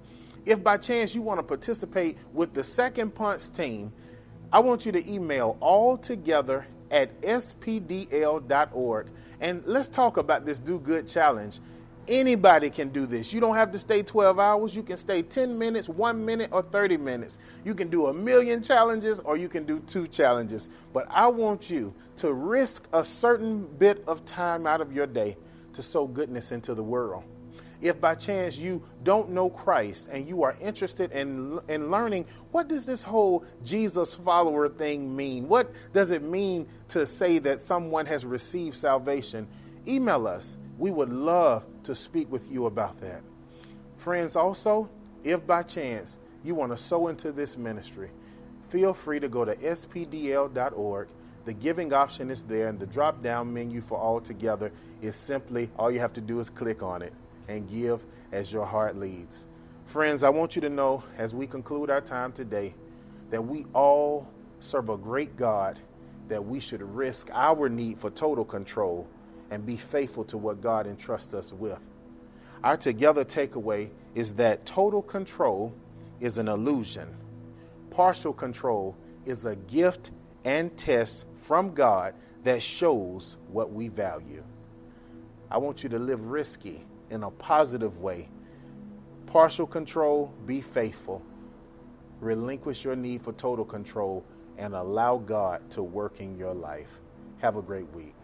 If 0.46 0.62
by 0.64 0.78
chance 0.78 1.14
you 1.14 1.22
want 1.22 1.38
to 1.38 1.42
participate 1.42 2.16
with 2.32 2.54
the 2.54 2.64
Second 2.64 3.14
Ponce 3.14 3.50
team, 3.50 3.92
I 4.52 4.58
want 4.60 4.86
you 4.86 4.92
to 4.92 5.10
email 5.12 5.56
all 5.60 5.96
together 5.96 6.66
at 6.90 7.20
spdl.org 7.22 9.06
and 9.40 9.64
let's 9.64 9.88
talk 9.88 10.16
about 10.16 10.44
this 10.44 10.58
Do 10.58 10.78
Good 10.78 11.08
Challenge. 11.08 11.60
Anybody 12.08 12.70
can 12.70 12.88
do 12.88 13.06
this. 13.06 13.32
You 13.32 13.40
don't 13.40 13.54
have 13.54 13.70
to 13.70 13.78
stay 13.78 14.02
12 14.02 14.38
hours. 14.38 14.74
You 14.74 14.82
can 14.82 14.96
stay 14.96 15.22
10 15.22 15.56
minutes, 15.56 15.88
1 15.88 16.24
minute, 16.24 16.48
or 16.50 16.62
30 16.62 16.96
minutes. 16.96 17.38
You 17.64 17.74
can 17.74 17.88
do 17.88 18.06
a 18.06 18.12
million 18.12 18.62
challenges 18.62 19.20
or 19.20 19.36
you 19.36 19.48
can 19.48 19.64
do 19.64 19.78
two 19.86 20.08
challenges. 20.08 20.68
But 20.92 21.06
I 21.10 21.28
want 21.28 21.70
you 21.70 21.94
to 22.16 22.32
risk 22.32 22.88
a 22.92 23.04
certain 23.04 23.66
bit 23.78 24.02
of 24.08 24.24
time 24.24 24.66
out 24.66 24.80
of 24.80 24.92
your 24.92 25.06
day 25.06 25.36
to 25.74 25.83
sow 25.83 26.06
goodness 26.06 26.52
into 26.52 26.74
the 26.74 26.83
world. 26.83 27.24
If 27.80 27.98
by 28.00 28.14
chance 28.14 28.59
you 28.59 28.83
don't 29.04 29.30
know 29.30 29.48
Christ 29.48 30.09
and 30.12 30.28
you 30.28 30.42
are 30.42 30.54
interested 30.61 31.12
in, 31.12 31.59
in 31.68 31.90
learning 31.90 32.26
what 32.50 32.68
does 32.68 32.85
this 32.85 33.02
whole 33.02 33.44
Jesus 33.64 34.14
follower 34.14 34.68
thing 34.68 35.16
mean? 35.16 35.48
What 35.48 35.72
does 35.92 36.11
it 36.11 36.22
mean 36.22 36.68
to 36.88 37.06
say 37.06 37.38
that 37.38 37.59
someone 37.59 38.04
has 38.06 38.26
received 38.26 38.76
salvation? 38.76 39.48
Email 39.88 40.26
us. 40.26 40.59
We 40.78 40.90
would 40.90 41.11
love 41.11 41.64
to 41.85 41.94
speak 41.94 42.30
with 42.30 42.50
you 42.50 42.66
about 42.66 43.00
that. 43.00 43.22
Friends, 43.96 44.37
also, 44.37 44.90
if 45.24 45.46
by 45.46 45.62
chance 45.62 46.18
you 46.44 46.54
want 46.54 46.72
to 46.72 46.78
sow 46.78 47.09
into 47.09 47.33
this 47.33 47.56
ministry, 47.56 48.11
feel 48.68 48.92
free 48.92 49.20
to 49.20 49.28
go 49.28 49.44
to 49.44 49.54
spdl.org. 49.56 51.09
The 51.44 51.55
giving 51.55 51.92
option 51.92 52.31
is 52.31 52.42
there, 52.42 52.68
and 52.68 52.79
the 52.79 52.87
drop 52.87 53.22
down 53.22 53.53
menu 53.53 53.81
for 53.81 53.98
all 53.98 54.20
together 54.20 54.72
is 55.00 55.16
simply 55.16 55.70
all 55.79 55.90
you 55.90 55.98
have 55.98 56.12
to 56.14 56.20
do 56.20 56.38
is 56.38 56.50
click 56.50 56.83
on 56.83 57.03
it 57.03 57.12
and 57.48 57.68
give 57.68 58.05
as 58.33 58.53
your 58.53 58.66
heart 58.66 58.96
leads. 58.96 59.46
Friends, 59.87 60.22
I 60.22 60.29
want 60.29 60.55
you 60.55 60.62
to 60.62 60.68
know 60.68 61.03
as 61.16 61.35
we 61.35 61.46
conclude 61.46 61.90
our 61.90 62.00
time 62.00 62.33
today 62.33 62.74
that 63.31 63.42
we 63.42 63.64
all 63.72 64.29
serve 64.61 64.90
a 64.90 64.96
great 64.96 65.37
God, 65.37 65.81
that 66.29 66.44
we 66.44 66.61
should 66.61 66.83
risk 66.83 67.31
our 67.33 67.68
need 67.68 67.98
for 67.98 68.11
total 68.11 68.44
control 68.44 69.09
and 69.50 69.66
be 69.66 69.76
faithful 69.76 70.24
to 70.26 70.38
what 70.38 70.61
God 70.61 70.87
entrusts 70.87 71.35
us 71.35 71.53
with. 71.53 71.90
Our 72.62 72.76
together 72.76 73.24
takeaway 73.24 73.90
is 74.14 74.35
that 74.35 74.66
total 74.66 75.03
control 75.03 75.74
is 76.20 76.38
an 76.38 76.48
illusion, 76.48 77.09
partial 77.90 78.33
control 78.33 78.96
is 79.24 79.46
a 79.46 79.57
gift 79.57 80.11
and 80.44 80.76
test 80.76 81.26
from 81.40 81.74
God 81.74 82.14
that 82.44 82.62
shows 82.62 83.38
what 83.48 83.72
we 83.72 83.88
value. 83.88 84.44
I 85.50 85.59
want 85.59 85.83
you 85.83 85.88
to 85.90 85.98
live 85.98 86.31
risky 86.31 86.85
in 87.11 87.24
a 87.24 87.31
positive 87.31 87.98
way. 87.98 88.29
Partial 89.26 89.66
control, 89.66 90.33
be 90.46 90.61
faithful. 90.61 91.22
Relinquish 92.20 92.85
your 92.85 92.96
need 92.96 93.22
for 93.22 93.33
total 93.33 93.64
control 93.64 94.24
and 94.59 94.74
allow 94.74 95.16
God 95.18 95.68
to 95.72 95.83
work 95.83 96.20
in 96.20 96.38
your 96.38 96.55
life. 96.55 97.00
Have 97.38 97.57
a 97.57 97.62
great 97.62 97.90
week. 97.92 98.14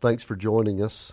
Thanks 0.00 0.22
for 0.24 0.36
joining 0.36 0.82
us. 0.82 1.12